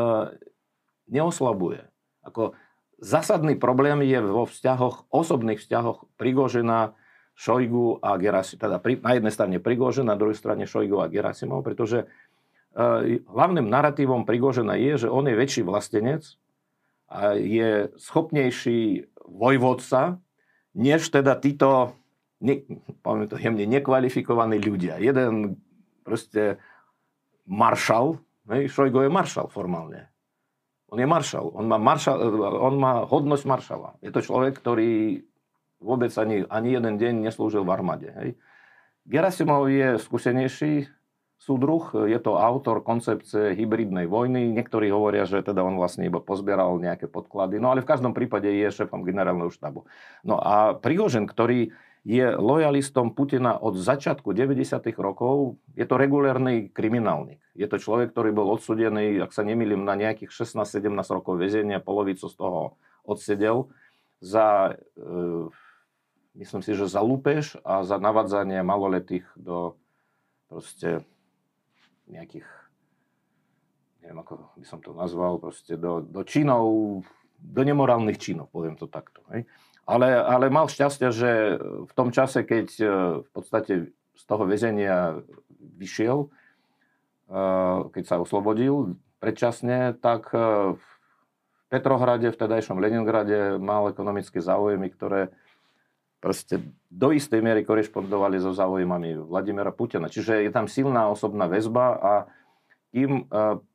neoslabuje. 1.07 1.87
Ako 2.27 2.59
zásadný 2.99 3.55
problém 3.55 4.03
je 4.03 4.19
vo 4.21 4.45
vzťahoch, 4.45 5.11
osobných 5.11 5.62
vzťahoch 5.62 6.07
Prigožena, 6.19 6.99
Šojgu 7.38 8.05
a 8.05 8.21
Gerasimov. 8.21 8.61
Teda 8.61 8.77
pri, 8.83 9.01
na 9.01 9.16
jednej 9.16 9.33
strane 9.33 9.57
Prigožen, 9.62 10.11
na 10.11 10.19
druhej 10.19 10.37
strane 10.37 10.69
Šojgu 10.69 11.01
a 11.01 11.09
Gerasimov, 11.09 11.64
pretože 11.64 12.05
e, 12.75 13.23
hlavným 13.25 13.71
narratívom 13.71 14.27
Prigožena 14.27 14.77
je, 14.77 15.07
že 15.07 15.09
on 15.09 15.25
je 15.31 15.38
väčší 15.38 15.62
vlastenec 15.64 16.27
a 17.11 17.38
je 17.38 17.90
schopnejší 17.97 19.09
vojvodca, 19.25 20.19
než 20.75 21.11
teda 21.11 21.38
títo 21.38 21.95
ne, 22.40 22.64
poviem 23.05 23.29
to 23.29 23.37
jemne, 23.37 23.64
nekvalifikovaní 23.68 24.59
ľudia. 24.61 24.96
Jeden 24.98 25.61
proste 26.03 26.59
maršal, 27.44 28.20
hej, 28.50 28.72
Šojgo 28.72 29.05
je 29.05 29.11
maršal 29.12 29.46
formálne. 29.53 30.09
On 30.90 30.98
je 30.98 31.07
maršal. 31.07 31.46
On 31.55 31.66
má, 31.70 31.79
maršal, 31.79 32.18
on 32.59 32.74
má 32.74 33.07
hodnosť 33.07 33.44
maršala. 33.46 33.94
Je 34.03 34.11
to 34.11 34.26
človek, 34.26 34.59
ktorý 34.59 35.22
vôbec 35.79 36.11
ani, 36.18 36.42
ani 36.50 36.74
jeden 36.74 36.98
deň 36.98 37.31
neslúžil 37.31 37.62
v 37.62 37.72
armáde. 37.72 38.11
Hej. 38.11 38.31
Gerasimov 39.07 39.70
je 39.70 39.96
skúsenejší 40.03 40.90
súdruh, 41.40 41.88
je 42.05 42.20
to 42.20 42.37
autor 42.37 42.85
koncepcie 42.85 43.57
hybridnej 43.57 44.05
vojny. 44.05 44.53
Niektorí 44.53 44.92
hovoria, 44.92 45.24
že 45.24 45.40
teda 45.40 45.64
on 45.64 45.81
vlastne 45.81 46.05
iba 46.05 46.20
pozbieral 46.20 46.76
nejaké 46.76 47.09
podklady, 47.09 47.57
no 47.57 47.72
ale 47.72 47.81
v 47.81 47.88
každom 47.88 48.12
prípade 48.12 48.53
je 48.53 48.68
šéfom 48.68 49.00
generálneho 49.00 49.48
štábu. 49.48 49.88
No 50.20 50.37
a 50.37 50.76
Prigožen, 50.76 51.24
ktorý 51.24 51.72
je 52.05 52.33
lojalistom 52.33 53.13
Putina 53.13 53.61
od 53.61 53.77
začiatku 53.77 54.33
90. 54.33 54.81
rokov. 54.97 55.61
Je 55.77 55.85
to 55.85 56.01
regulérny 56.01 56.73
kriminálnik. 56.73 57.45
Je 57.53 57.69
to 57.69 57.77
človek, 57.77 58.17
ktorý 58.17 58.33
bol 58.33 58.49
odsudený, 58.57 59.21
ak 59.21 59.37
sa 59.37 59.45
nemýlim, 59.45 59.85
na 59.85 59.93
nejakých 60.01 60.33
16-17 60.33 60.89
rokov 61.13 61.37
väzenia, 61.37 61.85
polovicu 61.85 62.25
z 62.25 62.35
toho 62.37 62.81
odsedel 63.05 63.69
za, 64.25 64.77
e, 64.97 65.13
myslím 66.41 66.63
si, 66.65 66.73
že 66.73 66.89
za 66.89 67.05
lúpež 67.05 67.61
a 67.65 67.85
za 67.85 68.01
navadzanie 68.01 68.65
maloletých 68.65 69.29
do 69.37 69.77
proste 70.49 71.05
nejakých, 72.09 72.49
neviem 74.03 74.19
ako 74.25 74.57
by 74.57 74.67
som 74.67 74.81
to 74.81 74.97
nazval, 74.97 75.37
proste 75.37 75.77
do, 75.77 76.01
do 76.01 76.25
činov, 76.25 76.65
do 77.41 77.63
nemorálnych 77.65 78.21
činov, 78.21 78.49
poviem 78.53 78.77
to 78.77 78.89
takto. 78.89 79.21
Hej. 79.33 79.45
Ale, 79.90 80.07
ale 80.14 80.46
mal 80.55 80.70
šťastie, 80.70 81.11
že 81.11 81.59
v 81.59 81.92
tom 81.98 82.14
čase, 82.14 82.46
keď 82.46 82.66
e, 82.79 82.87
v 83.26 83.31
podstate 83.35 83.90
z 83.90 84.22
toho 84.22 84.46
väzenia 84.46 85.18
vyšiel, 85.59 86.26
e, 86.26 86.29
keď 87.90 88.05
sa 88.07 88.22
oslobodil 88.22 88.94
predčasne, 89.18 89.98
tak 89.98 90.31
e, 90.31 90.79
v 90.79 90.87
Petrohrade, 91.66 92.31
v 92.31 92.38
tedajšom 92.38 92.79
Leningrade 92.79 93.59
mal 93.59 93.90
ekonomické 93.90 94.38
záujmy, 94.38 94.94
ktoré 94.94 95.35
proste 96.22 96.62
do 96.87 97.11
istej 97.11 97.42
miery 97.42 97.66
korešpondovali 97.66 98.38
so 98.38 98.55
záujmami 98.55 99.26
Vladimira 99.26 99.74
Putina. 99.74 100.07
Čiže 100.07 100.46
je 100.46 100.50
tam 100.55 100.70
silná 100.70 101.11
osobná 101.11 101.50
väzba 101.50 101.98
a 101.98 102.12
kým 102.94 103.26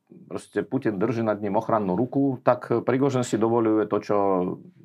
proste 0.06 0.62
Putin 0.62 0.98
drží 0.98 1.22
nad 1.22 1.42
ním 1.42 1.58
ochrannú 1.58 1.98
ruku, 1.98 2.38
tak 2.46 2.70
Prigožin 2.86 3.26
si 3.26 3.38
dovoluje 3.38 3.90
to, 3.90 3.98
čo 3.98 4.16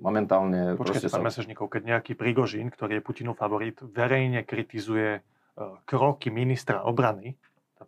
momentálne... 0.01 0.77
Počkajte, 0.77 1.13
pán 1.13 1.21
sa... 1.21 1.27
Mesežníkov, 1.29 1.69
keď 1.69 1.81
nejaký 1.97 2.17
Prigožin, 2.17 2.73
ktorý 2.73 2.99
je 2.99 3.05
Putinov 3.05 3.37
favorit, 3.37 3.77
verejne 3.81 4.41
kritizuje 4.41 5.09
e, 5.17 5.21
kroky 5.85 6.33
ministra 6.33 6.81
obrany, 6.81 7.37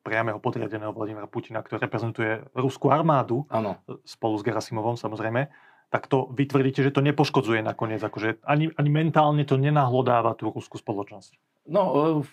priameho 0.03 0.37
podriadeného 0.37 0.91
Vladimira 0.91 1.31
Putina, 1.31 1.63
ktorý 1.63 1.87
reprezentuje 1.87 2.43
ruskú 2.53 2.91
armádu, 2.91 3.47
ano. 3.47 3.79
spolu 4.03 4.35
s 4.35 4.43
Gerasimovom 4.43 4.99
samozrejme, 4.99 5.47
tak 5.93 6.09
to 6.09 6.27
vy 6.33 6.49
tvrdíte, 6.49 6.81
že 6.81 6.89
to 6.89 7.05
nepoškodzuje 7.05 7.61
nakoniec, 7.61 8.01
akože 8.01 8.41
ani, 8.43 8.73
ani 8.73 8.89
mentálne 8.89 9.45
to 9.45 9.61
nenahlodáva 9.61 10.33
tú 10.33 10.49
ruskú 10.49 10.81
spoločnosť. 10.81 11.37
No, 11.69 11.81
e, 12.21 12.27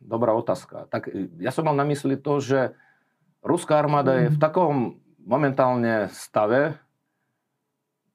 dobrá 0.00 0.32
otázka. 0.32 0.88
Tak 0.88 1.08
e, 1.12 1.28
ja 1.40 1.52
som 1.52 1.68
mal 1.68 1.76
na 1.76 1.84
mysli 1.88 2.16
to, 2.16 2.40
že 2.40 2.72
Ruská 3.44 3.76
armáda 3.76 4.24
je 4.24 4.32
v 4.32 4.40
takom 4.40 4.96
momentálne 5.20 6.08
stave, 6.08 6.80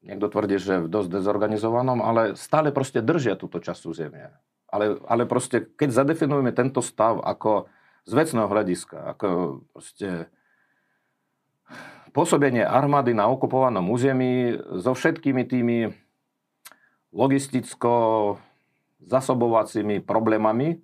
niekto 0.02 0.26
tvrdí, 0.26 0.58
že 0.58 0.82
v 0.82 0.90
dosť 0.90 1.22
dezorganizovanom, 1.22 2.02
ale 2.02 2.34
stále 2.34 2.74
proste 2.74 3.06
držia 3.06 3.38
túto 3.38 3.62
časť 3.62 3.82
územia. 3.86 4.34
Ale, 4.70 4.98
ale 5.06 5.30
proste, 5.30 5.66
keď 5.66 6.02
zadefinujeme 6.02 6.50
tento 6.50 6.82
stav 6.82 7.22
ako 7.22 7.70
z 8.10 8.12
vecného 8.18 8.50
hľadiska, 8.50 8.98
ako 9.18 9.28
proste 9.70 10.34
pôsobenie 12.10 12.66
armády 12.66 13.14
na 13.14 13.30
okupovanom 13.30 13.86
území 13.94 14.58
so 14.82 14.98
všetkými 14.98 15.46
tými 15.46 15.78
logisticko 17.14 17.94
zasobovacími 19.06 20.02
problémami, 20.02 20.82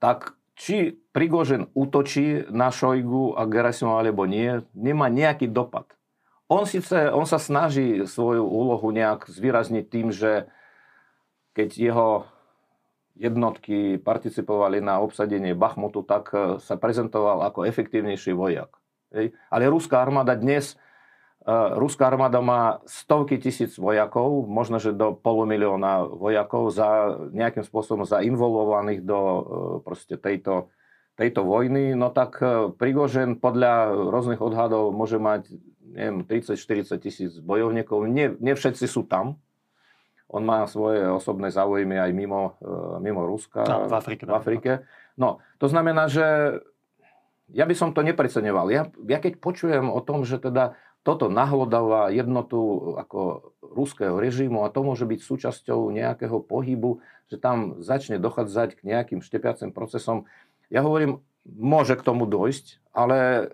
tak 0.00 0.39
či 0.60 1.00
Prigožen 1.16 1.72
útočí 1.72 2.44
na 2.52 2.68
Šojgu 2.68 3.32
a 3.32 3.48
Gerasimov 3.48 4.04
alebo 4.04 4.28
nie, 4.28 4.60
nemá 4.76 5.08
nejaký 5.08 5.48
dopad. 5.48 5.88
On, 6.52 6.68
síce, 6.68 7.08
on 7.08 7.24
sa 7.24 7.40
snaží 7.40 8.04
svoju 8.04 8.44
úlohu 8.44 8.92
nejak 8.92 9.24
zvýrazniť 9.24 9.84
tým, 9.88 10.12
že 10.12 10.52
keď 11.56 11.68
jeho 11.80 12.08
jednotky 13.16 13.96
participovali 13.96 14.84
na 14.84 15.00
obsadenie 15.00 15.56
Bachmutu, 15.56 16.04
tak 16.04 16.28
sa 16.60 16.74
prezentoval 16.76 17.40
ako 17.48 17.64
efektívnejší 17.64 18.36
vojak. 18.36 18.68
Ale 19.48 19.64
ruská 19.66 20.04
armáda 20.04 20.36
dnes, 20.36 20.76
ruská 21.48 22.12
armáda 22.12 22.44
má 22.44 22.84
stovky 22.84 23.40
tisíc 23.40 23.80
vojakov, 23.80 24.44
možno, 24.44 24.76
že 24.76 24.92
do 24.92 25.16
polumilióna 25.16 26.04
vojakov 26.04 26.68
za 26.68 27.16
nejakým 27.32 27.64
spôsobom 27.64 28.04
zainvolvovaných 28.04 29.00
do 29.00 29.18
e, 29.18 29.42
proste 29.80 30.20
tejto, 30.20 30.68
tejto 31.16 31.40
vojny, 31.40 31.96
no 31.96 32.12
tak 32.12 32.44
e, 32.44 32.68
Prigožen 32.76 33.40
podľa 33.40 33.88
rôznych 34.12 34.40
odhadov 34.44 34.92
môže 34.92 35.16
mať 35.16 35.48
neviem, 35.96 36.28
30-40 36.28 37.00
tisíc 37.00 37.32
bojovníkov. 37.40 38.04
Nie, 38.04 38.36
nie 38.36 38.52
všetci 38.52 38.84
sú 38.84 39.08
tam. 39.08 39.40
On 40.30 40.44
má 40.44 40.62
svoje 40.70 41.02
osobné 41.10 41.50
záujmy 41.50 41.98
aj 41.98 42.14
mimo, 42.14 42.54
mimo 43.02 43.26
Ruska. 43.26 43.66
No, 43.66 43.90
v 43.90 43.94
Afrike. 43.98 44.22
V 44.22 44.30
Afrike. 44.30 44.72
No, 45.18 45.42
to 45.58 45.66
znamená, 45.66 46.06
že 46.06 46.22
ja 47.50 47.66
by 47.66 47.74
som 47.74 47.90
to 47.90 48.06
nepreceňoval. 48.06 48.70
Ja, 48.70 48.86
ja 49.10 49.18
keď 49.18 49.42
počujem 49.42 49.90
o 49.90 49.98
tom, 49.98 50.22
že 50.22 50.38
teda 50.38 50.78
toto 51.00 51.32
nahlodáva 51.32 52.12
jednotu 52.12 52.92
ako 53.00 53.52
ruského 53.64 54.20
režimu 54.20 54.66
a 54.66 54.72
to 54.72 54.84
môže 54.84 55.08
byť 55.08 55.20
súčasťou 55.24 55.88
nejakého 55.94 56.44
pohybu, 56.44 57.00
že 57.32 57.40
tam 57.40 57.80
začne 57.80 58.20
dochádzať 58.20 58.76
k 58.76 58.80
nejakým 58.84 59.20
štepiacim 59.24 59.72
procesom. 59.72 60.28
Ja 60.68 60.84
hovorím, 60.84 61.24
môže 61.46 61.96
k 61.96 62.04
tomu 62.04 62.28
dojsť, 62.28 62.92
ale 62.92 63.50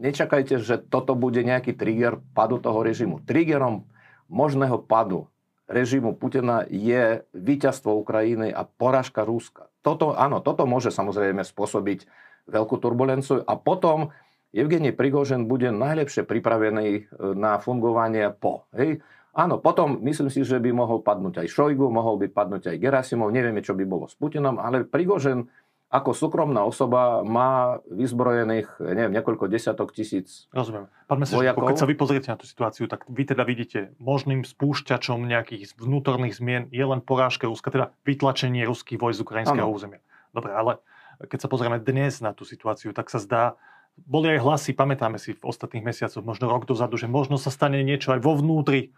nečakajte, 0.00 0.58
že 0.58 0.80
toto 0.82 1.14
bude 1.14 1.44
nejaký 1.44 1.76
trigger 1.76 2.18
padu 2.34 2.58
toho 2.58 2.82
režimu. 2.82 3.22
Triggerom 3.22 3.86
možného 4.26 4.82
padu 4.82 5.30
režimu 5.70 6.18
Putina 6.18 6.66
je 6.66 7.22
víťazstvo 7.30 7.94
Ukrajiny 8.02 8.50
a 8.50 8.66
porážka 8.66 9.22
Rúska. 9.22 9.70
Toto, 9.80 10.18
áno, 10.18 10.42
toto 10.42 10.66
môže 10.66 10.90
samozrejme 10.90 11.46
spôsobiť 11.46 12.06
veľkú 12.50 12.74
turbulenciu 12.82 13.46
a 13.46 13.54
potom 13.54 14.10
Evgenie 14.52 14.92
Prigožen 14.92 15.48
bude 15.48 15.72
najlepšie 15.72 16.28
pripravený 16.28 16.88
e, 16.92 17.02
na 17.32 17.56
fungovanie 17.56 18.28
po. 18.36 18.68
Hej? 18.76 19.00
Áno, 19.32 19.56
potom 19.56 19.96
myslím 20.04 20.28
si, 20.28 20.44
že 20.44 20.60
by 20.60 20.76
mohol 20.76 21.00
padnúť 21.00 21.40
aj 21.40 21.48
Šojgu, 21.48 21.88
mohol 21.88 22.20
by 22.20 22.28
padnúť 22.28 22.68
aj 22.68 22.76
Gerasimov, 22.76 23.32
nevieme, 23.32 23.64
čo 23.64 23.72
by 23.72 23.88
bolo 23.88 24.04
s 24.04 24.12
Putinom, 24.12 24.60
ale 24.60 24.84
Prigožen 24.84 25.48
ako 25.92 26.16
súkromná 26.16 26.64
osoba 26.64 27.20
má 27.20 27.76
vyzbrojených, 27.84 28.80
neviem, 28.80 29.12
niekoľko 29.12 29.44
desiatok 29.44 29.92
tisíc 29.92 30.48
Rozumiem. 30.48 30.88
Pán 31.04 31.20
Mesečko, 31.20 31.68
keď 31.68 31.76
sa 31.76 31.84
vy 31.84 31.96
pozriete 32.00 32.28
na 32.32 32.40
tú 32.40 32.48
situáciu, 32.48 32.88
tak 32.88 33.04
vy 33.12 33.28
teda 33.28 33.44
vidíte 33.44 33.92
možným 34.00 34.40
spúšťačom 34.40 35.20
nejakých 35.28 35.76
vnútorných 35.76 36.40
zmien 36.40 36.72
je 36.72 36.80
len 36.80 37.04
porážka 37.04 37.44
Ruska, 37.44 37.68
teda 37.68 37.92
vytlačenie 38.08 38.64
ruských 38.64 38.96
vojsk 38.96 39.20
z 39.20 39.24
ukrajinského 39.24 39.68
ano. 39.68 39.76
územia. 39.76 40.00
Dobre, 40.32 40.56
ale 40.56 40.80
keď 41.28 41.44
sa 41.44 41.48
pozrieme 41.52 41.76
dnes 41.76 42.24
na 42.24 42.32
tú 42.32 42.48
situáciu, 42.48 42.96
tak 42.96 43.12
sa 43.12 43.20
zdá, 43.20 43.60
boli 43.96 44.32
aj 44.32 44.40
hlasy, 44.40 44.70
pamätáme 44.72 45.20
si 45.20 45.36
v 45.36 45.44
ostatných 45.44 45.84
mesiacoch, 45.84 46.24
možno 46.24 46.48
rok 46.48 46.64
dozadu, 46.64 46.96
že 46.96 47.08
možno 47.08 47.36
sa 47.36 47.52
stane 47.52 47.80
niečo 47.84 48.12
aj 48.16 48.20
vo 48.24 48.36
vnútri 48.36 48.92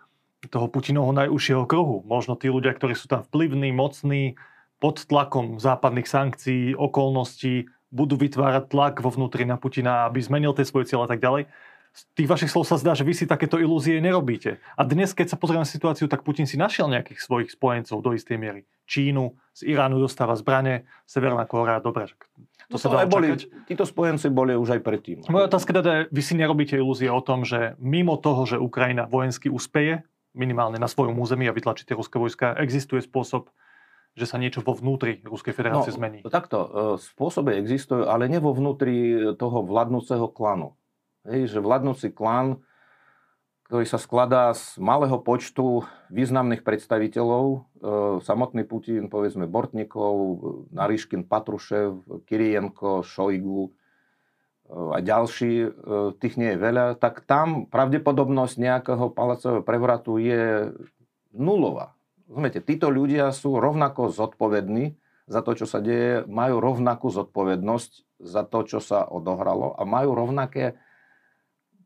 toho 0.48 0.68
Putinovho 0.68 1.12
najúžšieho 1.16 1.64
kruhu. 1.64 2.04
Možno 2.04 2.36
tí 2.36 2.52
ľudia, 2.52 2.76
ktorí 2.76 2.92
sú 2.92 3.08
tam 3.08 3.24
vplyvní, 3.24 3.72
mocní, 3.72 4.36
pod 4.76 5.00
tlakom 5.08 5.56
západných 5.56 6.04
sankcií, 6.04 6.76
okolností, 6.76 7.72
budú 7.94 8.18
vytvárať 8.18 8.68
tlak 8.68 8.94
vo 9.00 9.08
vnútri 9.08 9.46
na 9.46 9.56
Putina, 9.56 10.04
aby 10.10 10.18
zmenil 10.20 10.52
tie 10.52 10.66
svoje 10.66 10.90
cieľe 10.90 11.06
a 11.06 11.10
tak 11.14 11.22
ďalej. 11.22 11.46
Z 11.94 12.02
tých 12.18 12.26
vašich 12.26 12.50
slov 12.50 12.66
sa 12.66 12.74
zdá, 12.74 12.90
že 12.98 13.06
vy 13.06 13.14
si 13.14 13.22
takéto 13.22 13.54
ilúzie 13.54 14.02
nerobíte. 14.02 14.58
A 14.74 14.82
dnes, 14.82 15.14
keď 15.14 15.30
sa 15.30 15.38
pozrieme 15.38 15.62
na 15.62 15.70
situáciu, 15.70 16.10
tak 16.10 16.26
Putin 16.26 16.42
si 16.42 16.58
našiel 16.58 16.90
nejakých 16.90 17.22
svojich 17.22 17.54
spojencov 17.54 18.02
do 18.02 18.10
istej 18.18 18.34
miery. 18.34 18.66
Čínu, 18.90 19.38
z 19.54 19.70
Iránu 19.70 20.02
dostáva 20.02 20.34
zbrane, 20.34 20.90
Severná 21.06 21.46
Kórea, 21.46 21.78
dobre, 21.78 22.10
to, 22.70 22.76
sa 22.80 22.88
dá 22.88 23.04
boli, 23.04 23.36
títo 23.68 23.84
spojenci 23.84 24.32
boli 24.32 24.56
už 24.56 24.78
aj 24.78 24.80
predtým. 24.80 25.18
Moja 25.28 25.48
otázka 25.50 25.70
teda 25.76 25.90
je, 25.92 26.02
vy 26.08 26.22
si 26.24 26.34
nerobíte 26.36 26.74
ilúzie 26.78 27.12
o 27.12 27.20
tom, 27.20 27.44
že 27.44 27.76
mimo 27.76 28.16
toho, 28.16 28.48
že 28.48 28.56
Ukrajina 28.56 29.04
vojensky 29.04 29.52
uspeje, 29.52 30.04
minimálne 30.34 30.80
na 30.82 30.90
svojom 30.90 31.14
území 31.20 31.46
a 31.46 31.54
vytlačí 31.54 31.86
tie 31.86 31.94
ruské 31.94 32.18
vojska, 32.18 32.58
existuje 32.58 33.04
spôsob, 33.04 33.52
že 34.14 34.26
sa 34.30 34.38
niečo 34.38 34.62
vo 34.62 34.74
vnútri 34.78 35.22
Ruskej 35.26 35.54
federácie 35.54 35.90
no, 35.94 35.98
zmení? 35.98 36.18
Takto, 36.26 36.58
e, 36.58 36.68
spôsoby 37.02 37.58
existujú, 37.58 38.06
ale 38.06 38.30
nie 38.30 38.38
vo 38.38 38.54
vnútri 38.54 39.18
toho 39.34 39.66
vládnúceho 39.66 40.30
klanu. 40.30 40.78
Hej, 41.26 41.56
že 41.56 41.58
vládnúci 41.58 42.14
klan, 42.14 42.62
ktorý 43.74 43.90
sa 43.90 43.98
skladá 43.98 44.54
z 44.54 44.78
malého 44.78 45.18
počtu 45.18 45.82
významných 46.06 46.62
predstaviteľov, 46.62 47.44
e, 47.50 47.58
samotný 48.22 48.62
Putin, 48.62 49.10
povedzme 49.10 49.50
Bortnikov, 49.50 50.14
Nariškin, 50.70 51.26
Patrušev, 51.26 52.22
Kirienko, 52.22 53.02
Šojgu, 53.02 53.74
a 54.70 55.02
ďalší, 55.02 55.66
e, 55.66 55.68
tých 56.22 56.38
nie 56.38 56.54
je 56.54 56.62
veľa, 56.62 57.02
tak 57.02 57.26
tam 57.26 57.66
pravdepodobnosť 57.66 58.54
nejakého 58.62 59.10
palacového 59.10 59.66
prevratu 59.66 60.22
je 60.22 60.70
nulová. 61.34 61.98
Rozumiete, 62.30 62.62
títo 62.62 62.94
ľudia 62.94 63.34
sú 63.34 63.58
rovnako 63.58 64.14
zodpovední 64.14 64.94
za 65.26 65.42
to, 65.42 65.50
čo 65.58 65.66
sa 65.66 65.82
deje, 65.82 66.22
majú 66.30 66.62
rovnakú 66.62 67.10
zodpovednosť 67.10 68.22
za 68.22 68.46
to, 68.46 68.70
čo 68.70 68.78
sa 68.78 69.02
odohralo 69.02 69.74
a 69.74 69.82
majú 69.82 70.14
rovnaké 70.14 70.78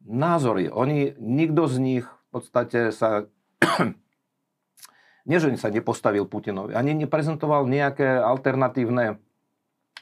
názory. 0.05 0.71
Oni, 0.71 1.15
nikto 1.19 1.67
z 1.67 1.77
nich 1.79 2.05
v 2.07 2.29
podstate 2.31 2.93
sa 2.95 3.27
nie, 5.29 5.39
že 5.39 5.53
sa 5.59 5.73
nepostavil 5.73 6.25
Putinovi, 6.29 6.77
ani 6.77 6.95
neprezentoval 6.95 7.67
nejaké 7.67 8.21
alternatívne 8.21 9.19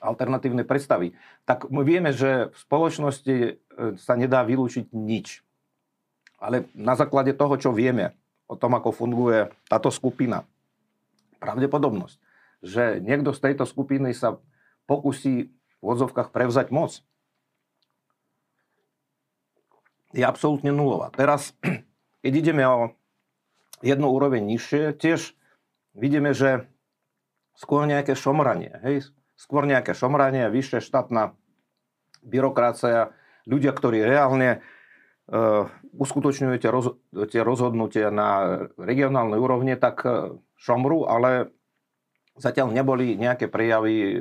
alternatívne 0.00 0.64
predstavy, 0.64 1.16
tak 1.48 1.72
my 1.72 1.80
vieme, 1.80 2.12
že 2.12 2.52
v 2.52 2.56
spoločnosti 2.68 3.36
e, 3.36 3.52
sa 3.96 4.12
nedá 4.12 4.44
vylúčiť 4.44 4.92
nič. 4.92 5.40
Ale 6.36 6.68
na 6.76 6.92
základe 6.92 7.32
toho, 7.32 7.56
čo 7.56 7.72
vieme 7.72 8.12
o 8.44 8.60
tom, 8.60 8.76
ako 8.76 8.92
funguje 8.92 9.48
táto 9.72 9.88
skupina, 9.88 10.44
pravdepodobnosť, 11.40 12.16
že 12.60 13.00
niekto 13.00 13.32
z 13.32 13.40
tejto 13.40 13.64
skupiny 13.64 14.12
sa 14.12 14.36
pokusí 14.84 15.48
v 15.80 15.84
odzovkách 15.84 16.32
prevzať 16.32 16.72
moc, 16.72 17.00
je 20.16 20.24
absolútne 20.24 20.72
nulová. 20.72 21.12
Teraz, 21.12 21.52
keď 22.24 22.32
ideme 22.32 22.64
o 22.64 22.96
jednu 23.84 24.08
úroveň 24.08 24.40
nižšie, 24.48 24.96
tiež 24.96 25.36
vidíme, 25.92 26.32
že 26.32 26.64
skôr 27.52 27.84
nejaké 27.84 28.16
šomranie. 28.16 28.72
Hej? 28.80 29.12
skôr 29.36 29.68
nejaké 29.68 29.92
šomranie, 29.92 30.48
vyššia 30.48 30.80
štátna 30.80 31.36
byrokracia, 32.24 33.12
ľudia, 33.44 33.70
ktorí 33.76 34.02
reálne 34.02 34.64
uh, 35.28 35.68
uskutočňujú 35.94 36.56
tie, 36.58 36.70
roz, 36.72 36.96
tie 37.30 37.44
rozhodnutia 37.44 38.08
na 38.08 38.64
regionálnej 38.80 39.38
úrovni, 39.38 39.76
tak 39.76 40.02
uh, 40.02 40.34
šomru, 40.56 41.06
ale 41.06 41.52
zatiaľ 42.40 42.72
neboli 42.72 43.14
nejaké 43.14 43.46
prejavy 43.52 43.94
uh, 43.94 44.16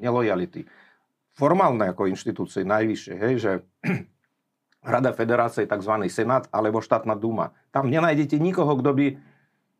nelojality. 0.00 0.64
Formálne 1.36 1.92
ako 1.92 2.08
inštitúcie 2.08 2.64
najvyššie, 2.64 3.14
hej, 3.20 3.34
že 3.38 3.52
Rada 4.84 5.16
federácie, 5.16 5.64
tzv. 5.64 5.94
Senát 6.12 6.44
alebo 6.52 6.84
štátna 6.84 7.16
duma. 7.16 7.56
Tam 7.72 7.88
nenájdete 7.88 8.36
nikoho, 8.36 8.76
kto 8.76 8.92
by 8.92 9.06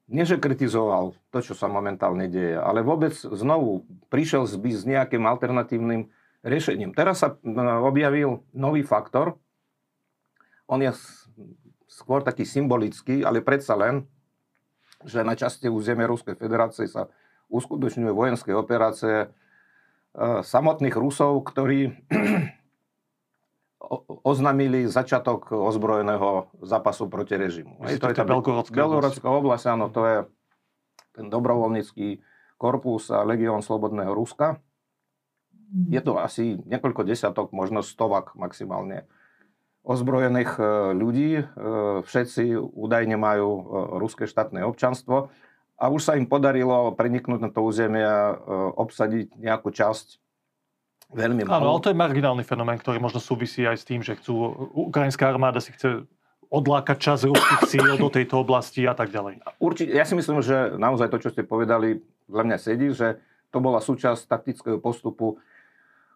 nie 0.04 0.24
že 0.24 0.36
kritizoval 0.36 1.16
to, 1.32 1.38
čo 1.40 1.56
sa 1.56 1.64
momentálne 1.68 2.28
deje, 2.28 2.60
ale 2.60 2.84
vôbec 2.84 3.16
znovu 3.16 3.88
prišiel 4.12 4.44
by 4.44 4.70
s 4.72 4.84
nejakým 4.84 5.24
alternatívnym 5.24 6.12
riešením. 6.44 6.92
Teraz 6.92 7.24
sa 7.24 7.40
objavil 7.80 8.44
nový 8.52 8.84
faktor. 8.84 9.40
On 10.68 10.76
je 10.80 10.92
skôr 11.88 12.20
taký 12.20 12.44
symbolický, 12.44 13.24
ale 13.24 13.40
predsa 13.40 13.72
len, 13.76 14.04
že 15.04 15.24
na 15.24 15.36
časti 15.36 15.72
územia 15.72 16.08
Ruskej 16.08 16.36
federácie 16.36 16.88
sa 16.88 17.08
uskutočňujú 17.48 18.12
vojenské 18.12 18.52
operácie 18.56 19.16
e, 19.24 19.28
samotných 20.40 20.96
Rusov, 20.96 21.44
ktorí 21.44 21.92
oznámili 24.24 24.88
začiatok 24.88 25.52
ozbrojeného 25.52 26.50
zápasu 26.64 27.06
proti 27.06 27.36
režimu. 27.36 27.84
Hej, 27.84 28.00
to 28.00 28.10
je 28.10 28.16
tá 28.16 28.24
Belgorodská 28.72 29.28
oblasť, 29.28 29.64
áno, 29.70 29.92
to 29.92 30.00
je 30.04 30.16
ten 31.14 31.26
dobrovoľnícky 31.30 32.24
korpus 32.58 33.12
a 33.12 33.22
legión 33.22 33.62
Slobodného 33.62 34.10
Ruska. 34.10 34.58
Je 35.90 35.98
to 35.98 36.18
asi 36.18 36.58
niekoľko 36.64 37.02
desiatok, 37.06 37.50
možno 37.50 37.82
stovak 37.82 38.34
maximálne 38.38 39.06
ozbrojených 39.84 40.56
e, 40.56 40.62
ľudí. 40.96 41.30
E, 41.38 41.44
všetci 42.02 42.56
údajne 42.56 43.20
majú 43.20 43.50
e, 43.52 43.62
ruské 44.00 44.24
štátne 44.24 44.64
občanstvo 44.64 45.28
a 45.76 45.84
už 45.92 46.00
sa 46.00 46.12
im 46.16 46.24
podarilo 46.24 46.96
preniknúť 46.96 47.40
na 47.42 47.50
to 47.50 47.60
územie, 47.66 48.06
obsadiť 48.78 49.34
nejakú 49.34 49.74
časť 49.74 50.23
veľmi 51.14 51.46
málo. 51.46 51.54
Áno, 51.54 51.68
ale 51.78 51.82
to 51.86 51.90
je 51.94 51.96
marginálny 51.96 52.44
fenomén, 52.44 52.76
ktorý 52.76 52.98
možno 52.98 53.22
súvisí 53.22 53.62
aj 53.62 53.78
s 53.80 53.84
tým, 53.86 54.02
že 54.02 54.18
chcú, 54.18 54.34
ukrajinská 54.74 55.30
armáda 55.30 55.62
si 55.62 55.70
chce 55.72 56.04
odlákať 56.50 56.98
čas 56.98 57.18
ruských 57.26 57.62
síl 57.66 57.86
do 57.98 58.10
tejto 58.10 58.42
oblasti 58.42 58.86
a 58.86 58.94
tak 58.94 59.10
ďalej. 59.10 59.42
Určite, 59.58 59.90
ja 59.94 60.06
si 60.06 60.14
myslím, 60.14 60.42
že 60.42 60.74
naozaj 60.78 61.10
to, 61.10 61.18
čo 61.22 61.32
ste 61.34 61.46
povedali, 61.46 62.02
dla 62.30 62.42
mňa 62.46 62.58
sedí, 62.58 62.90
že 62.94 63.18
to 63.50 63.58
bola 63.62 63.78
súčasť 63.82 64.26
taktického 64.26 64.78
postupu 64.82 65.38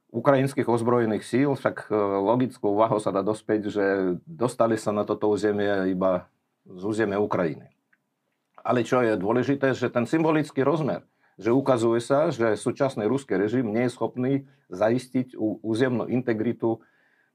ukrajinských 0.08 0.64
ozbrojených 0.64 1.24
síl, 1.26 1.52
však 1.52 1.92
e, 1.92 1.94
logickou 2.22 2.72
váhou 2.72 2.96
sa 2.96 3.12
dá 3.12 3.20
dospäť, 3.20 3.68
že 3.68 3.84
dostali 4.24 4.80
sa 4.80 4.88
na 4.88 5.04
toto 5.04 5.28
územie 5.28 5.92
iba 5.92 6.24
z 6.64 6.82
územia 6.84 7.20
Ukrajiny. 7.20 7.68
Ale 8.64 8.84
čo 8.84 9.04
je 9.04 9.20
dôležité, 9.20 9.76
že 9.76 9.92
ten 9.92 10.08
symbolický 10.08 10.64
rozmer, 10.64 11.04
že 11.38 11.54
ukazuje 11.54 12.02
sa, 12.02 12.34
že 12.34 12.58
súčasný 12.58 13.06
ruský 13.06 13.38
režim 13.38 13.70
nie 13.70 13.86
je 13.86 13.94
schopný 13.94 14.32
zaistiť 14.68 15.38
územnú 15.38 16.10
integritu, 16.10 16.82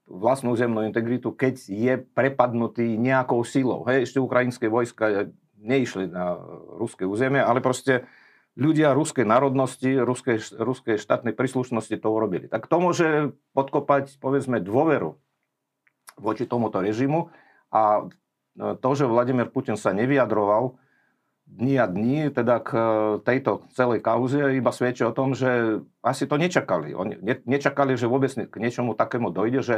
vlastnú 0.03 0.53
územnú 0.53 0.83
integritu, 0.83 1.31
keď 1.31 1.55
je 1.71 1.93
prepadnutý 2.11 2.99
nejakou 2.99 3.41
silou. 3.47 3.87
Hej, 3.87 4.11
ešte 4.11 4.19
ukrajinské 4.19 4.67
vojska 4.67 5.31
neišli 5.55 6.11
na 6.11 6.35
ruské 6.75 7.07
územie, 7.07 7.39
ale 7.39 7.63
proste 7.63 8.03
ľudia 8.59 8.91
ruskej 8.91 9.23
národnosti, 9.23 9.95
ruskej, 9.95 10.59
ruskej 10.59 10.99
štátnej 10.99 11.31
príslušnosti 11.33 11.95
to 11.97 12.09
urobili. 12.11 12.51
Tak 12.51 12.67
to 12.67 12.77
môže 12.83 13.07
podkopať, 13.55 14.19
povedzme, 14.19 14.59
dôveru 14.59 15.15
voči 16.19 16.45
tomuto 16.45 16.83
režimu 16.83 17.33
a 17.73 18.05
to, 18.53 18.89
že 18.93 19.09
Vladimír 19.09 19.49
Putin 19.49 19.79
sa 19.79 19.95
nevyjadroval 19.97 20.77
dní 21.53 21.77
a 21.77 21.85
dní 21.85 22.33
teda 22.33 22.57
k 22.65 22.69
e, 22.73 22.81
tejto 23.21 23.61
celej 23.77 24.01
kauze 24.01 24.41
iba 24.57 24.73
svedčia 24.73 25.09
o 25.09 25.15
tom, 25.15 25.37
že 25.37 25.81
asi 26.01 26.25
to 26.25 26.41
nečakali. 26.41 26.97
Oni 26.97 27.21
nečakali, 27.45 27.93
že 27.93 28.09
vôbec 28.09 28.33
k 28.33 28.55
niečomu 28.57 28.97
takému 28.97 29.29
dojde, 29.29 29.61
že 29.61 29.77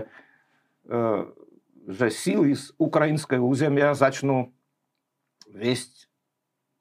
že 1.85 2.07
síly 2.09 2.57
z 2.57 2.73
ukrajinského 2.81 3.45
územia 3.45 3.93
začnú 3.93 4.49
viesť 5.53 6.09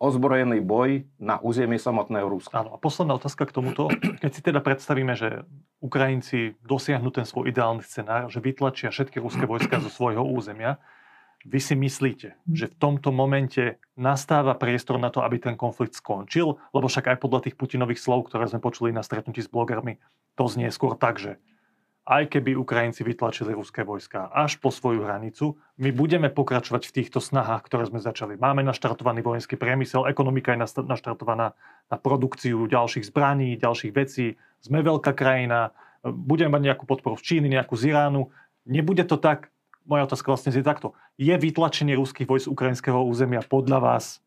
ozbrojený 0.00 0.60
boj 0.60 1.06
na 1.16 1.40
území 1.40 1.80
samotného 1.80 2.28
Ruska. 2.28 2.60
Áno, 2.60 2.76
a 2.76 2.78
posledná 2.80 3.16
otázka 3.16 3.48
k 3.48 3.54
tomuto. 3.56 3.88
Keď 4.20 4.30
si 4.32 4.42
teda 4.44 4.60
predstavíme, 4.60 5.16
že 5.16 5.48
Ukrajinci 5.80 6.58
dosiahnu 6.64 7.08
ten 7.14 7.24
svoj 7.24 7.48
ideálny 7.48 7.84
scenár, 7.84 8.28
že 8.28 8.42
vytlačia 8.42 8.92
všetky 8.92 9.20
ruské 9.20 9.44
vojska 9.48 9.80
zo 9.80 9.88
svojho 9.88 10.24
územia, 10.24 10.80
vy 11.44 11.60
si 11.60 11.76
myslíte, 11.76 12.40
že 12.48 12.66
v 12.72 12.78
tomto 12.80 13.12
momente 13.12 13.76
nastáva 14.00 14.56
priestor 14.56 14.96
na 14.96 15.12
to, 15.12 15.20
aby 15.20 15.36
ten 15.36 15.60
konflikt 15.60 15.92
skončil? 15.92 16.56
Lebo 16.72 16.88
však 16.88 17.14
aj 17.14 17.18
podľa 17.20 17.40
tých 17.48 17.56
Putinových 17.60 18.00
slov, 18.00 18.32
ktoré 18.32 18.48
sme 18.48 18.64
počuli 18.64 18.96
na 18.96 19.04
stretnutí 19.04 19.44
s 19.44 19.52
blogermi, 19.52 20.00
to 20.34 20.44
znie 20.48 20.72
skôr 20.72 20.96
tak, 20.96 21.20
že 21.20 21.36
aj 22.04 22.36
keby 22.36 22.52
Ukrajinci 22.52 23.00
vytlačili 23.00 23.56
ruské 23.56 23.80
vojska 23.80 24.28
až 24.28 24.60
po 24.60 24.68
svoju 24.68 25.08
hranicu, 25.08 25.56
my 25.80 25.88
budeme 25.88 26.28
pokračovať 26.28 26.84
v 26.84 26.94
týchto 27.00 27.16
snahách, 27.16 27.64
ktoré 27.64 27.88
sme 27.88 27.96
začali. 27.96 28.36
Máme 28.36 28.60
naštartovaný 28.60 29.24
vojenský 29.24 29.56
priemysel, 29.56 30.04
ekonomika 30.04 30.52
je 30.52 30.68
naštartovaná 30.84 31.56
na 31.88 31.96
produkciu 31.96 32.68
ďalších 32.68 33.08
zbraní, 33.08 33.56
ďalších 33.56 33.92
vecí. 33.96 34.36
Sme 34.60 34.84
veľká 34.84 35.16
krajina, 35.16 35.72
budeme 36.04 36.60
mať 36.60 36.62
nejakú 36.72 36.84
podporu 36.84 37.16
z 37.16 37.24
Číny, 37.24 37.48
nejakú 37.48 37.72
z 37.72 37.96
Iránu. 37.96 38.28
Nebude 38.68 39.08
to 39.08 39.16
tak, 39.16 39.53
moja 39.84 40.08
otázka 40.08 40.32
vlastne 40.32 40.50
je 40.52 40.64
takto. 40.64 40.96
Je 41.20 41.32
vytlačenie 41.36 41.94
ruských 41.94 42.28
vojsk 42.28 42.48
z 42.48 42.52
ukrajinského 42.52 43.00
územia 43.04 43.44
podľa 43.44 43.78
vás 43.80 44.24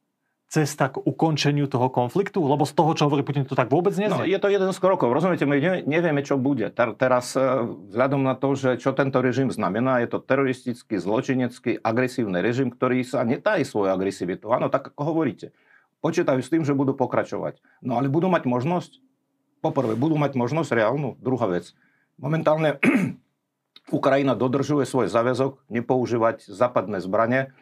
cesta 0.47 0.87
k 0.87 1.03
ukončeniu 1.03 1.67
toho 1.67 1.91
konfliktu? 1.91 2.39
Lebo 2.39 2.63
z 2.63 2.73
toho, 2.73 2.91
čo 2.95 3.11
hovorí 3.11 3.21
Putin, 3.21 3.43
to 3.43 3.57
tak 3.57 3.67
vôbec 3.67 3.91
nie 3.99 4.07
no, 4.07 4.23
je. 4.23 4.39
to 4.39 4.47
jeden 4.47 4.71
z 4.71 4.79
krokov. 4.79 5.11
Rozumiete, 5.11 5.43
my 5.43 5.83
nevieme, 5.83 6.23
čo 6.23 6.39
bude. 6.39 6.71
Teraz 6.71 7.35
e, 7.35 7.43
vzhľadom 7.91 8.23
na 8.23 8.39
to, 8.39 8.55
že 8.55 8.79
čo 8.79 8.95
tento 8.95 9.19
režim 9.19 9.51
znamená, 9.51 9.99
je 9.99 10.07
to 10.07 10.23
teroristický, 10.23 10.95
zločinecký, 10.97 11.83
agresívny 11.83 12.39
režim, 12.39 12.71
ktorý 12.71 13.03
sa 13.03 13.27
netají 13.27 13.67
svoju 13.67 13.91
agresivitu. 13.91 14.47
Áno, 14.55 14.71
tak 14.71 14.95
ako 14.95 15.01
hovoríte. 15.11 15.51
Počítajú 15.99 16.39
s 16.39 16.51
tým, 16.53 16.63
že 16.63 16.77
budú 16.77 16.95
pokračovať. 16.95 17.59
No 17.83 17.99
ale 17.99 18.07
budú 18.07 18.31
mať 18.31 18.47
možnosť? 18.47 19.03
Poprvé, 19.59 19.99
budú 19.99 20.15
mať 20.15 20.37
možnosť 20.37 20.69
reálnu? 20.71 21.19
Druhá 21.19 21.49
vec. 21.49 21.75
Momentálne 22.15 22.79
Ukrajina 23.87 24.35
dodržuje 24.35 24.83
svoj 24.83 25.07
záväzok 25.07 25.63
nepoužívať 25.71 26.43
západné 26.47 26.99
zbranie 26.99 27.55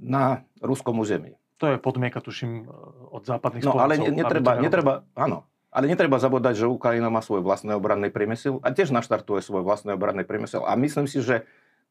na 0.00 0.46
ruskom 0.64 1.02
území. 1.02 1.36
To 1.58 1.74
je 1.74 1.76
podmienka, 1.76 2.22
tuším, 2.22 2.70
od 3.10 3.22
západných 3.26 3.66
no, 3.66 3.76
ale 3.82 3.98
netreba, 3.98 4.62
netreba, 4.62 4.94
áno, 5.18 5.44
ale 5.68 5.90
netreba 5.90 6.16
zabúdať, 6.22 6.64
že 6.64 6.70
Ukrajina 6.70 7.10
má 7.10 7.18
svoj 7.18 7.42
vlastný 7.42 7.74
obranný 7.74 8.08
priemysel 8.14 8.62
a 8.62 8.70
tiež 8.70 8.94
naštartuje 8.94 9.42
svoj 9.42 9.66
vlastný 9.66 9.98
obranný 9.98 10.22
priemysel. 10.22 10.64
A 10.64 10.78
myslím 10.78 11.10
si, 11.10 11.20
že 11.20 11.44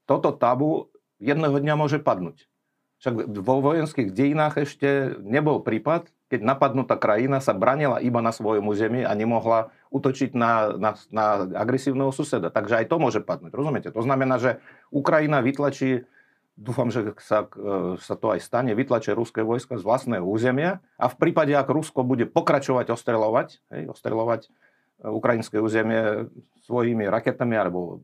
toto 0.07 0.31
tabu 0.31 0.87
jedného 1.19 1.59
dňa 1.59 1.73
môže 1.75 1.99
padnúť. 1.99 2.47
Však 2.97 3.13
vo 3.45 3.61
vojenských 3.61 4.09
dejinách 4.09 4.57
ešte 4.57 5.21
nebol 5.21 5.61
prípad, 5.61 6.09
keď 6.33 6.41
napadnutá 6.43 6.97
krajina 6.97 7.39
sa 7.39 7.53
branila 7.53 8.01
iba 8.01 8.19
na 8.25 8.33
svojom 8.33 8.65
území 8.67 9.05
a 9.05 9.13
nemohla 9.13 9.69
utočiť 9.93 10.33
na, 10.33 10.75
na, 10.75 10.91
na 11.13 11.25
agresívneho 11.55 12.09
suseda. 12.09 12.49
Takže 12.49 12.83
aj 12.83 12.85
to 12.89 12.97
môže 12.97 13.21
padnúť. 13.21 13.53
Rozumiete? 13.53 13.89
To 13.93 14.01
znamená, 14.01 14.41
že 14.41 14.59
Ukrajina 14.89 15.39
vytlačí 15.45 16.09
dúfam, 16.57 16.89
že 16.89 17.13
sa, 17.21 17.45
e, 17.53 18.01
sa 18.01 18.17
to 18.17 18.33
aj 18.33 18.41
stane, 18.41 18.73
vytlačia 18.73 19.13
ruské 19.13 19.45
vojska 19.45 19.77
z 19.77 19.85
vlastného 19.85 20.25
územia 20.25 20.81
a 20.97 21.05
v 21.05 21.15
prípade, 21.21 21.53
ak 21.53 21.69
Rusko 21.69 22.01
bude 22.01 22.25
pokračovať 22.25 22.89
ostreľovať, 22.89 23.61
hej, 23.77 23.83
ostreľovať 23.93 24.41
e, 24.41 24.49
ukrajinské 25.05 25.61
územie 25.61 26.33
svojimi 26.65 27.05
raketami 27.05 27.53
alebo 27.53 28.01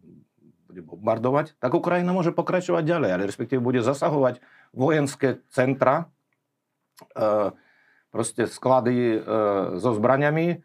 bude 0.69 0.85
bombardovať, 0.85 1.57
tak 1.57 1.73
Ukrajina 1.73 2.13
môže 2.13 2.29
pokračovať 2.29 2.85
ďalej, 2.85 3.09
ale 3.09 3.23
respektíve 3.25 3.61
bude 3.61 3.81
zasahovať 3.81 4.41
vojenské 4.73 5.39
centra, 5.53 6.11
e, 7.15 7.53
proste 8.13 8.45
sklady 8.45 9.25
so 9.81 9.89
zbraniami, 9.97 10.61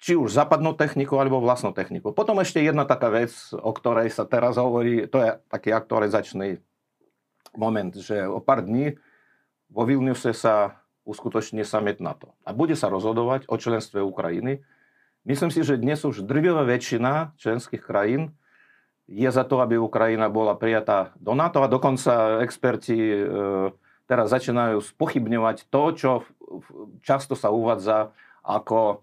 či 0.00 0.16
už 0.16 0.32
západnú 0.32 0.72
techniku 0.72 1.20
alebo 1.20 1.44
vlastnú 1.44 1.76
techniku. 1.76 2.16
Potom 2.16 2.40
ešte 2.40 2.64
jedna 2.64 2.88
taká 2.88 3.12
vec, 3.12 3.36
o 3.52 3.68
ktorej 3.76 4.08
sa 4.08 4.24
teraz 4.24 4.56
hovorí, 4.56 5.04
to 5.04 5.20
je 5.20 5.30
taký 5.52 5.76
aktualizačný 5.76 6.64
moment, 7.52 7.92
že 7.92 8.24
o 8.24 8.40
pár 8.40 8.64
dní 8.64 8.96
vo 9.68 9.84
Vilniuse 9.84 10.32
sa 10.32 10.80
uskutoční 11.04 11.68
summit 11.68 12.00
NATO. 12.00 12.32
A 12.48 12.56
bude 12.56 12.74
sa 12.74 12.88
rozhodovať 12.88 13.44
o 13.52 13.60
členstve 13.60 14.00
Ukrajiny. 14.00 14.64
Myslím 15.28 15.52
si, 15.52 15.60
že 15.60 15.76
dnes 15.76 16.00
už 16.00 16.24
drvivá 16.24 16.64
väčšina 16.64 17.36
členských 17.36 17.84
krajín 17.84 18.32
je 19.10 19.26
za 19.26 19.42
to, 19.42 19.58
aby 19.58 19.74
Ukrajina 19.74 20.30
bola 20.30 20.54
prijatá 20.54 21.10
do 21.18 21.34
NATO 21.34 21.66
a 21.66 21.68
dokonca 21.68 22.40
experti 22.46 22.94
e, 22.94 23.22
teraz 24.06 24.30
začínajú 24.30 24.78
spochybňovať 24.78 25.66
to, 25.66 25.82
čo 25.98 26.10
často 27.02 27.34
sa 27.34 27.50
uvádza 27.50 28.14
ako 28.46 29.02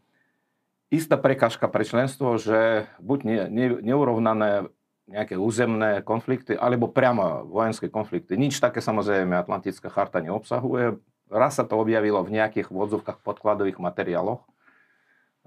istá 0.88 1.20
prekažka 1.20 1.68
pre 1.68 1.84
členstvo, 1.84 2.40
že 2.40 2.88
buď 3.04 3.20
ne, 3.28 3.38
ne, 3.52 3.68
neurovnané 3.84 4.72
nejaké 5.08 5.40
územné 5.40 6.04
konflikty 6.04 6.56
alebo 6.56 6.92
priamo 6.92 7.48
vojenské 7.48 7.88
konflikty. 7.88 8.36
Nič 8.36 8.60
také 8.60 8.84
samozrejme 8.84 9.40
Atlantická 9.40 9.88
charta 9.88 10.20
neobsahuje. 10.20 11.00
Raz 11.28 11.60
sa 11.60 11.64
to 11.68 11.80
objavilo 11.80 12.24
v 12.24 12.40
nejakých 12.40 12.72
vodzovkách 12.72 13.20
podkladových 13.24 13.80
materiáloch 13.80 14.44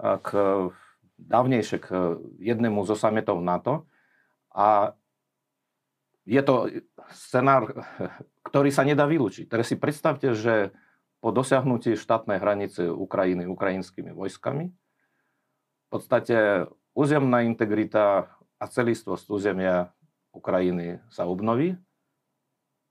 k, 0.01 0.29
dávnejšie 1.21 1.77
k 1.81 1.87
jednému 2.41 2.81
zo 2.89 2.97
sametov 2.97 3.41
NATO. 3.41 3.85
A 4.51 4.95
je 6.27 6.41
to 6.43 6.69
scenár, 7.11 7.73
ktorý 8.47 8.69
sa 8.69 8.85
nedá 8.85 9.07
vylúčiť. 9.09 9.49
Teraz 9.49 9.71
si 9.71 9.75
predstavte, 9.79 10.35
že 10.37 10.75
po 11.21 11.29
dosiahnutí 11.29 11.95
štátnej 11.95 12.41
hranice 12.41 12.89
Ukrajiny 12.89 13.45
ukrajinskými 13.45 14.09
vojskami 14.11 14.73
v 14.73 15.87
podstate 15.87 16.65
územná 16.97 17.45
integrita 17.45 18.31
a 18.57 18.65
celistvosť 18.65 19.25
územia 19.29 19.93
Ukrajiny 20.33 21.03
sa 21.13 21.29
obnoví 21.29 21.77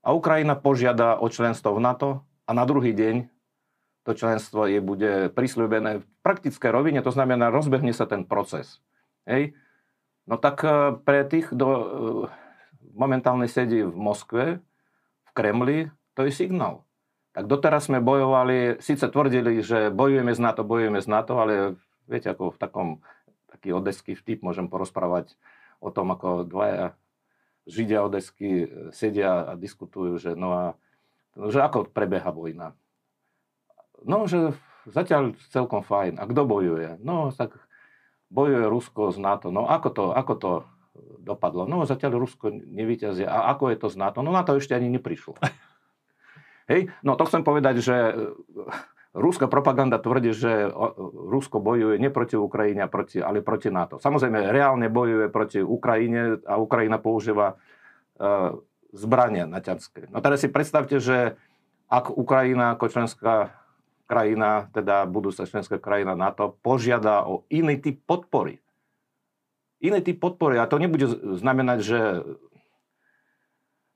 a 0.01 0.15
Ukrajina 0.15 0.55
požiada 0.55 1.19
o 1.19 1.27
členstvo 1.27 1.75
v 1.75 1.83
NATO 1.83 2.09
a 2.47 2.51
na 2.55 2.63
druhý 2.63 2.95
deň 2.95 3.27
to 4.01 4.17
členstvo 4.17 4.65
je 4.65 4.81
bude 4.81 5.29
prisľúbené 5.37 6.01
v 6.01 6.05
praktické 6.25 6.73
rovine, 6.73 7.05
to 7.05 7.13
znamená, 7.13 7.53
rozbehne 7.53 7.93
sa 7.93 8.09
ten 8.09 8.25
proces. 8.25 8.81
Hej? 9.29 9.53
No 10.31 10.39
tak 10.39 10.63
e, 10.63 10.95
pre 11.03 11.27
tých, 11.27 11.51
kto 11.51 11.67
e, 11.67 11.85
momentálne 12.95 13.51
sedí 13.51 13.83
v 13.83 13.91
Moskve, 13.91 14.63
v 15.27 15.31
Kremli, 15.35 15.91
to 16.15 16.23
je 16.23 16.31
signál. 16.31 16.87
Tak 17.35 17.51
doteraz 17.51 17.91
sme 17.91 17.99
bojovali, 17.99 18.79
síce 18.79 19.11
tvrdili, 19.11 19.59
že 19.59 19.91
bojujeme 19.91 20.31
z 20.31 20.39
NATO, 20.39 20.63
bojujeme 20.63 21.03
z 21.03 21.07
NATO, 21.11 21.35
ale 21.35 21.75
viete, 22.07 22.31
ako 22.31 22.55
v 22.55 22.57
takom, 22.63 22.87
taký 23.51 23.75
odeský 23.75 24.15
vtip 24.15 24.39
môžem 24.39 24.71
porozprávať 24.71 25.35
o 25.83 25.91
tom, 25.91 26.15
ako 26.15 26.47
dvaja 26.47 26.95
Židia 27.67 27.99
Odesky 28.07 28.65
e, 28.65 28.67
sedia 28.95 29.51
a 29.51 29.59
diskutujú, 29.59 30.15
že 30.15 30.31
no 30.39 30.55
a 30.55 30.63
že 31.35 31.59
ako 31.59 31.91
prebieha 31.91 32.31
vojna. 32.31 32.71
No, 34.07 34.31
že 34.31 34.55
zatiaľ 34.87 35.35
celkom 35.51 35.83
fajn. 35.83 36.19
A 36.19 36.25
kto 36.27 36.47
bojuje? 36.47 36.99
No, 37.03 37.31
tak 37.35 37.55
bojuje 38.31 38.65
Rusko 38.71 39.11
z 39.11 39.19
NATO. 39.19 39.51
No, 39.51 39.67
ako 39.67 39.89
to, 39.91 40.03
ako 40.15 40.33
to 40.39 40.51
dopadlo? 41.19 41.67
No, 41.67 41.83
zatiaľ 41.83 42.17
Rusko 42.17 42.49
nevyťazia. 42.49 43.27
A 43.27 43.51
ako 43.51 43.69
je 43.69 43.77
to 43.77 43.87
z 43.91 43.99
NATO? 43.99 44.23
No, 44.23 44.31
na 44.31 44.47
to 44.47 44.55
ešte 44.55 44.73
ani 44.73 44.87
neprišlo. 44.87 45.35
Hej, 46.71 46.87
no 47.03 47.19
to 47.19 47.27
chcem 47.27 47.43
povedať, 47.43 47.83
že 47.83 47.95
Ruská 49.11 49.51
propaganda 49.51 49.99
tvrdí, 49.99 50.31
že 50.31 50.71
Rusko 51.03 51.59
bojuje 51.59 51.99
nie 51.99 52.07
proti 52.07 52.39
Ukrajine, 52.39 52.87
ale 52.87 53.43
proti 53.43 53.67
NATO. 53.67 53.99
Samozrejme, 53.99 54.55
reálne 54.55 54.87
bojuje 54.87 55.27
proti 55.27 55.59
Ukrajine 55.59 56.39
a 56.47 56.55
Ukrajina 56.55 56.95
používa 56.95 57.59
uh, 57.59 58.55
zbrania 58.95 59.51
naťanské. 59.51 60.07
No 60.07 60.23
teraz 60.23 60.39
si 60.39 60.47
predstavte, 60.47 61.03
že 61.03 61.35
ak 61.91 62.07
Ukrajina 62.15 62.79
ako 62.79 62.87
členská 62.87 63.60
krajina, 64.11 64.67
teda 64.75 65.07
budúca 65.07 65.47
členská 65.47 65.79
krajina 65.79 66.19
NATO, 66.19 66.59
požiada 66.59 67.23
o 67.23 67.47
iný 67.47 67.79
typ 67.79 68.03
podpory. 68.03 68.59
Iný 69.79 70.03
typ 70.03 70.19
podpory. 70.19 70.59
A 70.59 70.67
to 70.67 70.75
nebude 70.75 71.07
znamenať, 71.39 71.79
že 71.79 71.99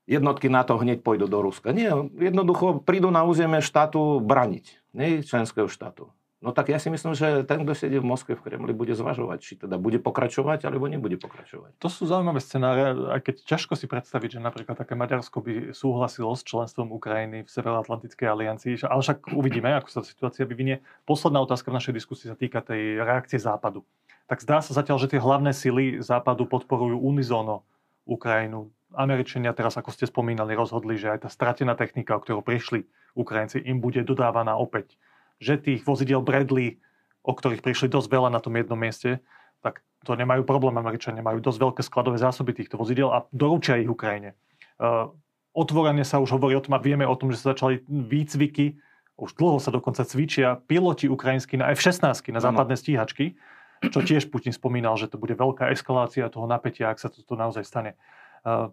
jednotky 0.08 0.48
NATO 0.48 0.80
hneď 0.80 1.04
pôjdu 1.04 1.28
do 1.28 1.44
Ruska. 1.44 1.76
Nie, 1.76 1.92
jednoducho 2.16 2.80
prídu 2.80 3.12
na 3.12 3.28
územie 3.28 3.60
štátu 3.60 4.24
braniť 4.24 4.80
nie 4.96 5.20
členského 5.20 5.68
štátu. 5.68 6.08
No 6.46 6.54
tak 6.54 6.70
ja 6.70 6.78
si 6.78 6.94
myslím, 6.94 7.18
že 7.18 7.42
ten, 7.42 7.66
kto 7.66 7.74
sedí 7.74 7.98
v 7.98 8.06
Moskve, 8.06 8.38
v 8.38 8.46
Kremli, 8.46 8.70
bude 8.70 8.94
zvažovať, 8.94 9.38
či 9.42 9.52
teda 9.58 9.82
bude 9.82 9.98
pokračovať, 9.98 10.70
alebo 10.70 10.86
nebude 10.86 11.18
pokračovať. 11.18 11.74
To 11.82 11.90
sú 11.90 12.06
zaujímavé 12.06 12.38
scenáre, 12.38 12.94
aj 13.18 13.20
keď 13.26 13.34
ťažko 13.50 13.74
si 13.74 13.90
predstaviť, 13.90 14.38
že 14.38 14.40
napríklad 14.46 14.78
také 14.78 14.94
Maďarsko 14.94 15.42
by 15.42 15.74
súhlasilo 15.74 16.30
s 16.38 16.46
členstvom 16.46 16.94
Ukrajiny 16.94 17.42
v 17.42 17.50
Severoatlantickej 17.50 18.30
aliancii, 18.30 18.78
ale 18.86 19.02
však 19.02 19.34
uvidíme, 19.34 19.74
ako 19.74 19.90
sa 19.90 20.00
situácia 20.06 20.46
vyvinie. 20.46 20.86
Posledná 21.02 21.42
otázka 21.42 21.74
v 21.74 21.82
našej 21.82 21.98
diskusii 21.98 22.30
sa 22.30 22.38
týka 22.38 22.62
tej 22.62 23.02
reakcie 23.02 23.42
Západu. 23.42 23.82
Tak 24.30 24.38
zdá 24.38 24.62
sa 24.62 24.70
zatiaľ, 24.70 25.02
že 25.02 25.10
tie 25.10 25.18
hlavné 25.18 25.50
sily 25.50 25.98
Západu 25.98 26.46
podporujú 26.46 26.94
unizóno 26.94 27.66
Ukrajinu. 28.06 28.70
Američania 28.94 29.50
teraz, 29.50 29.74
ako 29.74 29.90
ste 29.90 30.06
spomínali, 30.06 30.54
rozhodli, 30.54 30.94
že 30.94 31.10
aj 31.10 31.26
tá 31.26 31.28
stratená 31.28 31.74
technika, 31.74 32.14
o 32.14 32.22
ktorú 32.22 32.38
prišli 32.38 32.86
Ukrajinci, 33.18 33.66
im 33.66 33.82
bude 33.82 34.06
dodávaná 34.06 34.54
opäť. 34.54 34.94
Že 35.42 35.54
tých 35.60 35.80
vozidel 35.84 36.24
Bradley, 36.24 36.80
o 37.26 37.32
ktorých 37.32 37.60
prišli 37.64 37.92
dosť 37.92 38.08
veľa 38.08 38.30
na 38.32 38.40
tom 38.40 38.56
jednom 38.56 38.78
mieste, 38.78 39.20
tak 39.60 39.82
to 40.06 40.14
nemajú 40.14 40.46
problém. 40.46 40.78
Američania 40.78 41.24
majú 41.24 41.42
dosť 41.42 41.58
veľké 41.58 41.82
skladové 41.82 42.18
zásoby 42.22 42.54
týchto 42.54 42.78
vozidel 42.78 43.10
a 43.10 43.26
doručia 43.34 43.80
ich 43.80 43.90
Ukrajine. 43.90 44.38
Uh, 44.78 45.10
otvorene 45.56 46.06
sa 46.06 46.22
už 46.22 46.36
hovorí 46.36 46.54
o 46.54 46.62
tom 46.62 46.76
a 46.76 46.82
vieme 46.82 47.08
o 47.08 47.16
tom, 47.18 47.32
že 47.34 47.40
sa 47.42 47.56
začali 47.56 47.82
výcviky, 47.88 48.78
už 49.16 49.32
dlho 49.32 49.56
sa 49.56 49.72
dokonca 49.72 50.04
cvičia 50.04 50.60
piloti 50.68 51.08
ukrajinskí 51.08 51.56
na 51.56 51.72
F-16, 51.72 52.28
na 52.30 52.40
západné 52.44 52.76
stíhačky, 52.76 53.40
čo 53.88 54.04
tiež 54.04 54.28
Putin 54.28 54.52
spomínal, 54.52 55.00
že 55.00 55.08
to 55.08 55.16
bude 55.16 55.32
veľká 55.32 55.72
eskalácia 55.72 56.28
toho 56.28 56.44
napätia, 56.44 56.92
ak 56.92 57.00
sa 57.00 57.08
toto 57.08 57.32
naozaj 57.32 57.64
stane. 57.64 57.96
Uh, 58.44 58.70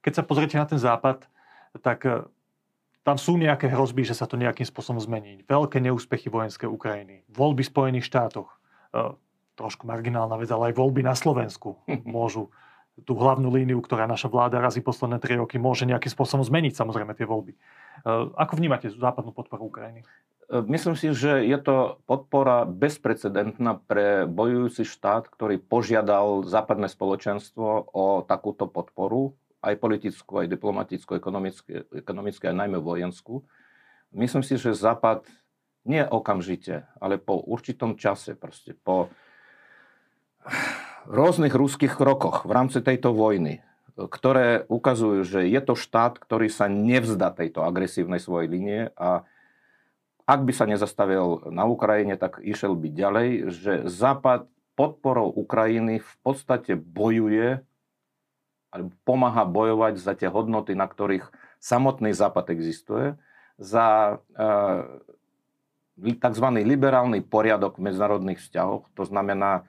keď 0.00 0.22
sa 0.22 0.22
pozriete 0.24 0.56
na 0.56 0.64
ten 0.64 0.80
západ, 0.80 1.28
tak 1.84 2.02
e, 2.08 2.24
tam 3.00 3.16
sú 3.16 3.40
nejaké 3.40 3.72
hrozby, 3.72 4.04
že 4.04 4.12
sa 4.12 4.28
to 4.28 4.36
nejakým 4.36 4.68
spôsobom 4.68 5.00
zmení. 5.00 5.40
Veľké 5.48 5.80
neúspechy 5.80 6.28
vojenské 6.28 6.68
Ukrajiny, 6.68 7.24
voľby 7.32 7.64
v 7.64 7.72
Spojených 7.72 8.08
štátoch, 8.08 8.48
e, 8.92 9.16
trošku 9.56 9.88
marginálna 9.88 10.36
vec, 10.36 10.48
ale 10.52 10.72
aj 10.72 10.74
voľby 10.76 11.00
na 11.00 11.16
Slovensku 11.16 11.80
môžu 12.04 12.52
tú 13.08 13.16
hlavnú 13.16 13.48
líniu, 13.48 13.80
ktorá 13.80 14.04
naša 14.04 14.28
vláda 14.28 14.60
razí 14.60 14.84
posledné 14.84 15.16
tri 15.24 15.40
roky, 15.40 15.56
môže 15.56 15.88
nejakým 15.88 16.12
spôsobom 16.12 16.44
zmeniť 16.44 16.76
samozrejme 16.76 17.16
tie 17.16 17.24
voľby. 17.24 17.56
E, 17.56 17.58
ako 18.36 18.60
vnímate 18.60 18.92
západnú 18.92 19.32
podporu 19.32 19.72
Ukrajiny? 19.72 20.04
Myslím 20.50 20.98
si, 20.98 21.14
že 21.14 21.46
je 21.46 21.54
to 21.62 22.02
podpora 22.10 22.66
bezprecedentná 22.66 23.78
pre 23.86 24.26
bojujúci 24.26 24.82
štát, 24.82 25.30
ktorý 25.30 25.62
požiadal 25.62 26.42
západné 26.42 26.90
spoločenstvo 26.90 27.94
o 27.94 28.26
takúto 28.26 28.66
podporu 28.66 29.38
aj 29.60 29.74
politickú, 29.76 30.40
aj 30.40 30.48
diplomatickú, 30.48 31.20
ekonomickú, 31.92 32.44
aj 32.48 32.56
najmä 32.56 32.80
vojenskú. 32.80 33.44
Myslím 34.10 34.42
si, 34.42 34.56
že 34.56 34.74
Západ 34.74 35.28
nie 35.84 36.04
okamžite, 36.04 36.88
ale 37.00 37.16
po 37.16 37.40
určitom 37.40 37.96
čase, 37.96 38.36
proste 38.36 38.76
po 38.76 39.12
rôznych 41.08 41.52
ruských 41.52 41.96
krokoch 41.96 42.44
v 42.44 42.52
rámci 42.52 42.80
tejto 42.80 43.12
vojny, 43.12 43.64
ktoré 43.96 44.64
ukazujú, 44.68 45.24
že 45.24 45.40
je 45.48 45.60
to 45.60 45.76
štát, 45.76 46.16
ktorý 46.16 46.48
sa 46.48 46.68
nevzdá 46.68 47.32
tejto 47.32 47.64
agresívnej 47.64 48.20
svojej 48.20 48.48
linie 48.48 48.80
a 48.96 49.24
ak 50.30 50.46
by 50.46 50.52
sa 50.54 50.62
nezastavil 50.68 51.50
na 51.50 51.66
Ukrajine, 51.66 52.14
tak 52.14 52.38
išiel 52.38 52.78
by 52.78 52.88
ďalej, 52.94 53.28
že 53.50 53.72
Západ 53.90 54.46
podporou 54.78 55.26
Ukrajiny 55.26 55.98
v 55.98 56.12
podstate 56.22 56.78
bojuje 56.78 57.66
alebo 58.70 58.94
pomáha 59.02 59.42
bojovať 59.46 59.98
za 59.98 60.14
tie 60.14 60.30
hodnoty, 60.30 60.78
na 60.78 60.86
ktorých 60.86 61.26
samotný 61.58 62.14
Západ 62.14 62.54
existuje, 62.54 63.18
za 63.60 64.18
e, 64.32 66.14
tzv. 66.16 66.46
liberálny 66.64 67.20
poriadok 67.20 67.76
v 67.76 67.92
medzinárodných 67.92 68.40
vzťahoch, 68.40 68.88
to 68.96 69.04
znamená 69.04 69.68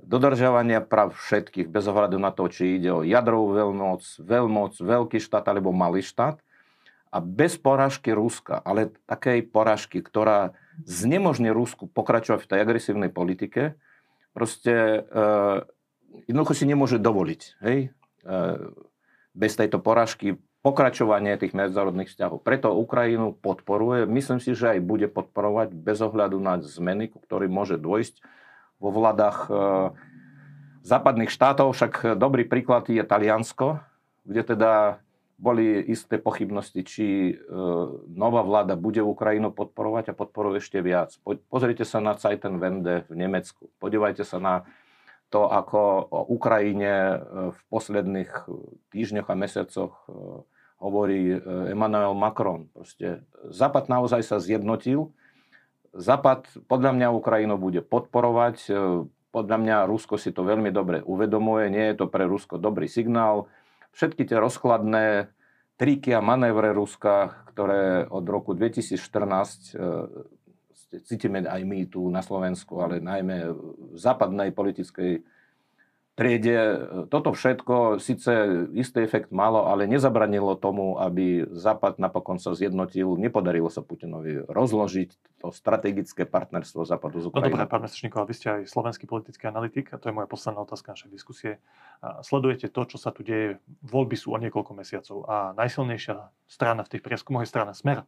dodržiavanie 0.00 0.80
práv 0.82 1.12
všetkých 1.14 1.68
bez 1.68 1.84
ohľadu 1.86 2.16
na 2.16 2.32
to, 2.32 2.48
či 2.48 2.80
ide 2.80 2.90
o 2.90 3.06
jadrovú 3.06 3.52
veľmoc, 3.52 4.02
veľmoc, 4.18 4.72
veľký 4.80 5.20
štát 5.20 5.44
alebo 5.52 5.70
malý 5.70 6.00
štát. 6.00 6.40
A 7.10 7.18
bez 7.18 7.58
porážky 7.58 8.14
Ruska, 8.14 8.62
ale 8.62 8.94
takej 9.10 9.50
porážky, 9.50 9.98
ktorá 9.98 10.54
znemožní 10.86 11.50
Rusku 11.50 11.90
pokračovať 11.90 12.46
v 12.46 12.50
tej 12.54 12.58
agresívnej 12.62 13.10
politike, 13.10 13.74
proste 14.30 15.02
e, 15.02 15.20
jednoducho 16.30 16.54
si 16.54 16.64
nemôže 16.70 17.02
dovoliť. 17.02 17.42
Hej? 17.66 17.90
E, 18.24 18.36
bez 19.30 19.54
tejto 19.54 19.78
poražky 19.78 20.42
pokračovanie 20.60 21.38
tých 21.40 21.56
medzinárodných 21.56 22.12
vzťahov. 22.12 22.44
Preto 22.44 22.76
Ukrajinu 22.76 23.32
podporuje, 23.32 24.04
myslím 24.10 24.42
si, 24.42 24.52
že 24.52 24.76
aj 24.76 24.80
bude 24.84 25.08
podporovať 25.08 25.72
bez 25.72 26.02
ohľadu 26.04 26.36
na 26.36 26.60
zmeny, 26.60 27.08
ku 27.08 27.22
ktorým 27.22 27.48
môže 27.48 27.80
dôjsť 27.80 28.20
vo 28.82 28.90
vládach 28.92 29.48
e, 29.48 29.52
západných 30.84 31.32
štátov. 31.32 31.72
Však 31.72 32.18
dobrý 32.20 32.44
príklad 32.44 32.90
je 32.92 33.00
Taliansko, 33.00 33.80
kde 34.26 34.42
teda 34.44 34.72
boli 35.40 35.80
isté 35.88 36.20
pochybnosti, 36.20 36.84
či 36.84 37.32
e, 37.32 37.34
nová 38.12 38.44
vláda 38.44 38.76
bude 38.76 39.00
Ukrajinu 39.00 39.48
podporovať 39.56 40.12
a 40.12 40.18
podporuje 40.18 40.60
ešte 40.60 40.84
viac. 40.84 41.16
Pozrite 41.48 41.88
sa 41.88 42.04
na 42.04 42.12
Zeitenwende 42.12 43.08
v 43.08 43.14
Nemecku. 43.16 43.72
Podívajte 43.80 44.28
sa 44.28 44.36
na 44.36 44.68
to, 45.30 45.46
ako 45.46 46.10
o 46.10 46.20
Ukrajine 46.34 46.92
e, 46.92 47.16
v 47.54 47.60
posledných 47.70 48.30
e, 48.30 48.42
týždňoch 48.90 49.30
a 49.30 49.34
mesiacoch 49.38 49.94
e, 49.94 50.12
hovorí 50.80 51.36
Emmanuel 51.68 52.16
Macron. 52.16 52.64
Proste 52.72 53.20
Západ 53.52 53.92
naozaj 53.92 54.24
sa 54.24 54.40
zjednotil. 54.40 55.12
Západ 55.92 56.48
podľa 56.64 56.96
mňa 56.96 57.12
Ukrajinu 57.12 57.60
bude 57.60 57.84
podporovať. 57.84 58.72
Podľa 59.28 59.56
mňa 59.60 59.76
Rusko 59.84 60.16
si 60.16 60.32
to 60.32 60.40
veľmi 60.40 60.72
dobre 60.72 61.04
uvedomuje. 61.04 61.68
Nie 61.68 61.92
je 61.92 62.00
to 62.00 62.06
pre 62.08 62.24
Rusko 62.24 62.56
dobrý 62.56 62.88
signál. 62.88 63.52
Všetky 63.92 64.24
tie 64.24 64.40
rozkladné 64.40 65.28
triky 65.76 66.16
a 66.16 66.24
manévre 66.24 66.72
Ruska, 66.72 67.44
ktoré 67.52 68.08
od 68.08 68.24
roku 68.24 68.56
2014 68.56 69.76
cítime 71.06 71.46
aj 71.46 71.62
my 71.62 71.86
tu 71.86 72.10
na 72.10 72.22
Slovensku, 72.22 72.82
ale 72.82 72.98
najmä 72.98 73.46
v 73.54 73.96
západnej 73.98 74.50
politickej 74.50 75.22
triede. 76.18 76.56
Toto 77.08 77.32
všetko 77.32 77.96
síce 77.96 78.28
istý 78.76 79.00
efekt 79.00 79.32
malo, 79.32 79.64
ale 79.64 79.88
nezabranilo 79.88 80.52
tomu, 80.58 81.00
aby 81.00 81.48
Západ 81.48 81.96
napokon 81.96 82.36
sa 82.36 82.52
zjednotil. 82.52 83.16
Nepodarilo 83.16 83.72
sa 83.72 83.80
Putinovi 83.80 84.44
rozložiť 84.44 85.40
to 85.40 85.48
strategické 85.48 86.28
partnerstvo 86.28 86.84
Západu 86.84 87.24
z 87.24 87.32
Ukrajinou. 87.32 87.56
No 87.56 87.64
dobré, 87.64 87.72
pán 87.72 87.80
Mesečníkov, 87.88 88.28
vy 88.28 88.34
ste 88.36 88.48
aj 88.52 88.68
slovenský 88.68 89.08
politický 89.08 89.48
analytik 89.48 89.94
a 89.94 89.96
to 89.96 90.12
je 90.12 90.16
moja 90.18 90.28
posledná 90.28 90.60
otázka 90.60 90.92
našej 90.92 91.08
diskusie. 91.08 91.52
Sledujete 92.20 92.68
to, 92.68 92.84
čo 92.84 93.00
sa 93.00 93.16
tu 93.16 93.24
deje. 93.24 93.56
Voľby 93.80 94.18
sú 94.20 94.36
o 94.36 94.38
niekoľko 94.42 94.76
mesiacov 94.76 95.24
a 95.24 95.56
najsilnejšia 95.56 96.20
strana 96.44 96.84
v 96.84 96.90
tých 96.98 97.02
prieskumoch 97.06 97.46
je 97.46 97.48
strana 97.48 97.72
Smer 97.72 98.04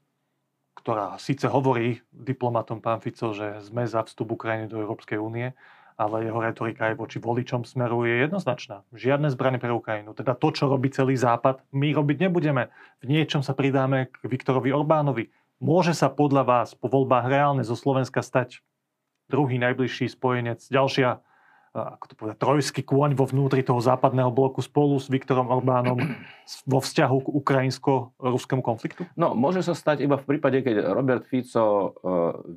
ktorá 0.72 1.20
síce 1.20 1.46
hovorí 1.46 2.00
diplomatom 2.10 2.80
pán 2.80 2.98
Fico, 2.98 3.36
že 3.36 3.60
sme 3.62 3.84
za 3.84 4.02
vstup 4.02 4.34
Ukrajiny 4.34 4.66
do 4.72 4.80
Európskej 4.80 5.20
únie, 5.20 5.52
ale 6.00 6.24
jeho 6.24 6.40
retorika 6.40 6.90
aj 6.90 6.98
voči 6.98 7.18
voličom 7.20 7.62
smeru 7.68 8.08
je 8.08 8.24
jednoznačná. 8.24 8.82
Žiadne 8.96 9.28
zbranie 9.30 9.60
pre 9.60 9.70
Ukrajinu. 9.70 10.16
Teda 10.16 10.32
to, 10.32 10.50
čo 10.50 10.66
robí 10.66 10.88
celý 10.88 11.14
Západ, 11.14 11.62
my 11.70 11.92
robiť 11.92 12.26
nebudeme. 12.26 12.72
V 13.04 13.12
niečom 13.12 13.44
sa 13.44 13.52
pridáme 13.52 14.08
k 14.08 14.24
Viktorovi 14.24 14.72
Orbánovi. 14.72 15.28
Môže 15.62 15.94
sa 15.94 16.10
podľa 16.10 16.42
vás 16.42 16.68
po 16.74 16.90
voľbách 16.90 17.30
reálne 17.30 17.62
zo 17.62 17.78
Slovenska 17.78 18.24
stať 18.24 18.64
druhý 19.30 19.62
najbližší 19.62 20.10
spojenec, 20.10 20.60
ďalšia 20.66 21.22
ako 21.72 22.04
to 22.04 22.14
povedať, 22.20 22.36
trojský 22.36 22.82
kôň 22.84 23.16
vo 23.16 23.24
vnútri 23.24 23.64
toho 23.64 23.80
západného 23.80 24.28
bloku 24.28 24.60
spolu 24.60 25.00
s 25.00 25.08
Viktorom 25.08 25.48
Orbánom 25.48 25.96
vo 26.68 26.78
vzťahu 26.84 27.16
k 27.24 27.28
ukrajinsko-ruskému 27.32 28.60
konfliktu? 28.60 29.08
No, 29.16 29.32
môže 29.32 29.64
sa 29.64 29.72
stať 29.72 30.04
iba 30.04 30.20
v 30.20 30.36
prípade, 30.36 30.60
keď 30.60 30.92
Robert 30.92 31.24
Fico 31.24 31.64
e, 31.64 31.88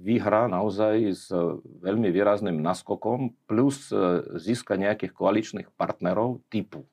vyhrá 0.03 0.51
naozaj 0.51 0.95
s 1.15 1.31
veľmi 1.79 2.11
výrazným 2.11 2.59
naskokom, 2.59 3.31
plus 3.47 3.87
e, 3.87 4.19
získa 4.35 4.75
nejakých 4.75 5.15
koaličných 5.15 5.71
partnerov 5.79 6.43
typu 6.51 6.83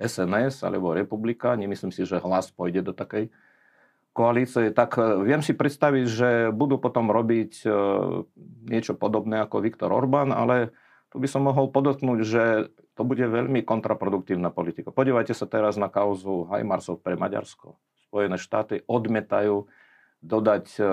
SNS 0.00 0.64
alebo 0.64 0.96
Republika, 0.96 1.52
nemyslím 1.60 1.92
si, 1.92 2.08
že 2.08 2.24
hlas 2.24 2.48
pôjde 2.48 2.88
do 2.88 2.96
takej 2.96 3.28
koalície, 4.16 4.72
tak 4.72 4.96
e, 4.96 5.28
viem 5.28 5.44
si 5.44 5.52
predstaviť, 5.52 6.04
že 6.08 6.30
budú 6.56 6.80
potom 6.80 7.12
robiť 7.12 7.68
niečo 8.64 8.96
podobné 8.96 9.44
ako 9.44 9.60
Viktor 9.60 9.92
Orbán, 9.92 10.32
ale 10.32 10.72
tu 11.10 11.18
by 11.18 11.26
som 11.26 11.42
mohol 11.42 11.68
podotknúť, 11.68 12.20
že 12.22 12.44
to 12.94 13.02
bude 13.02 13.22
veľmi 13.22 13.66
kontraproduktívna 13.66 14.54
politika. 14.54 14.94
Podívajte 14.94 15.34
sa 15.34 15.50
teraz 15.50 15.74
na 15.74 15.90
kauzu 15.90 16.46
Hajmarsov 16.46 17.02
pre 17.02 17.18
Maďarsko. 17.18 17.74
Spojené 18.06 18.38
štáty 18.38 18.86
odmetajú 18.86 19.66
dodať 20.20 20.66
uh, 20.78 20.86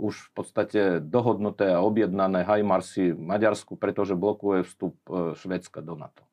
už 0.00 0.14
v 0.14 0.30
podstate 0.32 0.80
dohodnuté 1.04 1.70
a 1.70 1.84
objednané 1.84 2.48
Hajmarsy 2.48 3.12
Maďarsku, 3.12 3.76
pretože 3.76 4.16
blokuje 4.16 4.64
vstup 4.64 4.96
uh, 5.06 5.36
Švedska 5.36 5.84
do 5.84 5.94
NATO. 5.94 6.24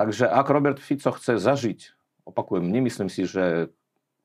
Takže 0.00 0.24
ak 0.24 0.48
Robert 0.48 0.80
Fico 0.80 1.12
chce 1.12 1.36
zažiť, 1.36 1.92
opakujem, 2.24 2.64
nemyslím 2.64 3.12
si, 3.12 3.28
že 3.28 3.68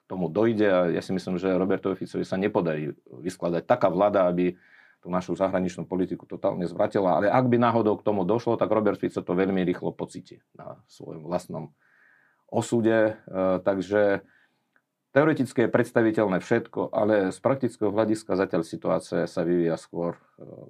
tomu 0.08 0.32
dojde 0.32 0.68
a 0.70 0.80
ja 0.94 1.02
si 1.04 1.12
myslím, 1.12 1.36
že 1.36 1.60
Robertovi 1.60 1.98
Ficovi 2.00 2.24
sa 2.24 2.40
nepodarí 2.40 2.94
vyskladať 3.10 3.66
taká 3.66 3.92
vláda, 3.92 4.30
aby 4.30 4.56
tú 5.06 5.14
našu 5.14 5.38
zahraničnú 5.38 5.86
politiku 5.86 6.26
totálne 6.26 6.66
zvratila. 6.66 7.22
Ale 7.22 7.30
ak 7.30 7.46
by 7.46 7.62
náhodou 7.62 7.94
k 8.02 8.06
tomu 8.10 8.26
došlo, 8.26 8.58
tak 8.58 8.74
Robert 8.74 8.98
Fico 8.98 9.22
to 9.22 9.38
veľmi 9.38 9.62
rýchlo 9.62 9.94
pocíti 9.94 10.42
na 10.58 10.82
svojom 10.90 11.22
vlastnom 11.30 11.78
osude. 12.50 13.14
E, 13.14 13.62
takže 13.62 14.26
teoreticky 15.14 15.70
je 15.70 15.70
predstaviteľné 15.70 16.42
všetko, 16.42 16.90
ale 16.90 17.30
z 17.30 17.38
praktického 17.38 17.94
hľadiska 17.94 18.34
zatiaľ 18.34 18.66
situácia 18.66 19.30
sa 19.30 19.46
vyvíja 19.46 19.78
skôr 19.78 20.18
e, 20.18 20.22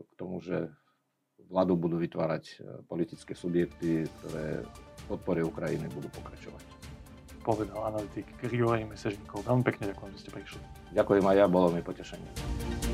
k 0.04 0.12
tomu, 0.20 0.44
že 0.44 0.68
vládu 1.48 1.80
budú 1.80 1.96
vytvárať 1.96 2.44
e, 2.44 2.54
politické 2.92 3.32
subjekty, 3.40 4.04
ktoré 4.20 4.68
v 4.68 5.04
podpore 5.16 5.48
Ukrajiny 5.48 5.88
budú 5.96 6.12
pokračovať. 6.12 6.76
Povedal 7.40 7.88
analytik 7.88 8.28
Grigorij 8.44 8.84
Mesežníkov. 8.84 9.48
Veľmi 9.48 9.64
pekne 9.64 9.96
ďakujem, 9.96 10.12
že 10.12 10.20
ste 10.28 10.32
prišli. 10.36 10.62
Ďakujem 10.92 11.24
aj 11.24 11.36
ja, 11.40 11.46
bolo 11.48 11.72
mi 11.72 11.80
potešenie. 11.80 12.85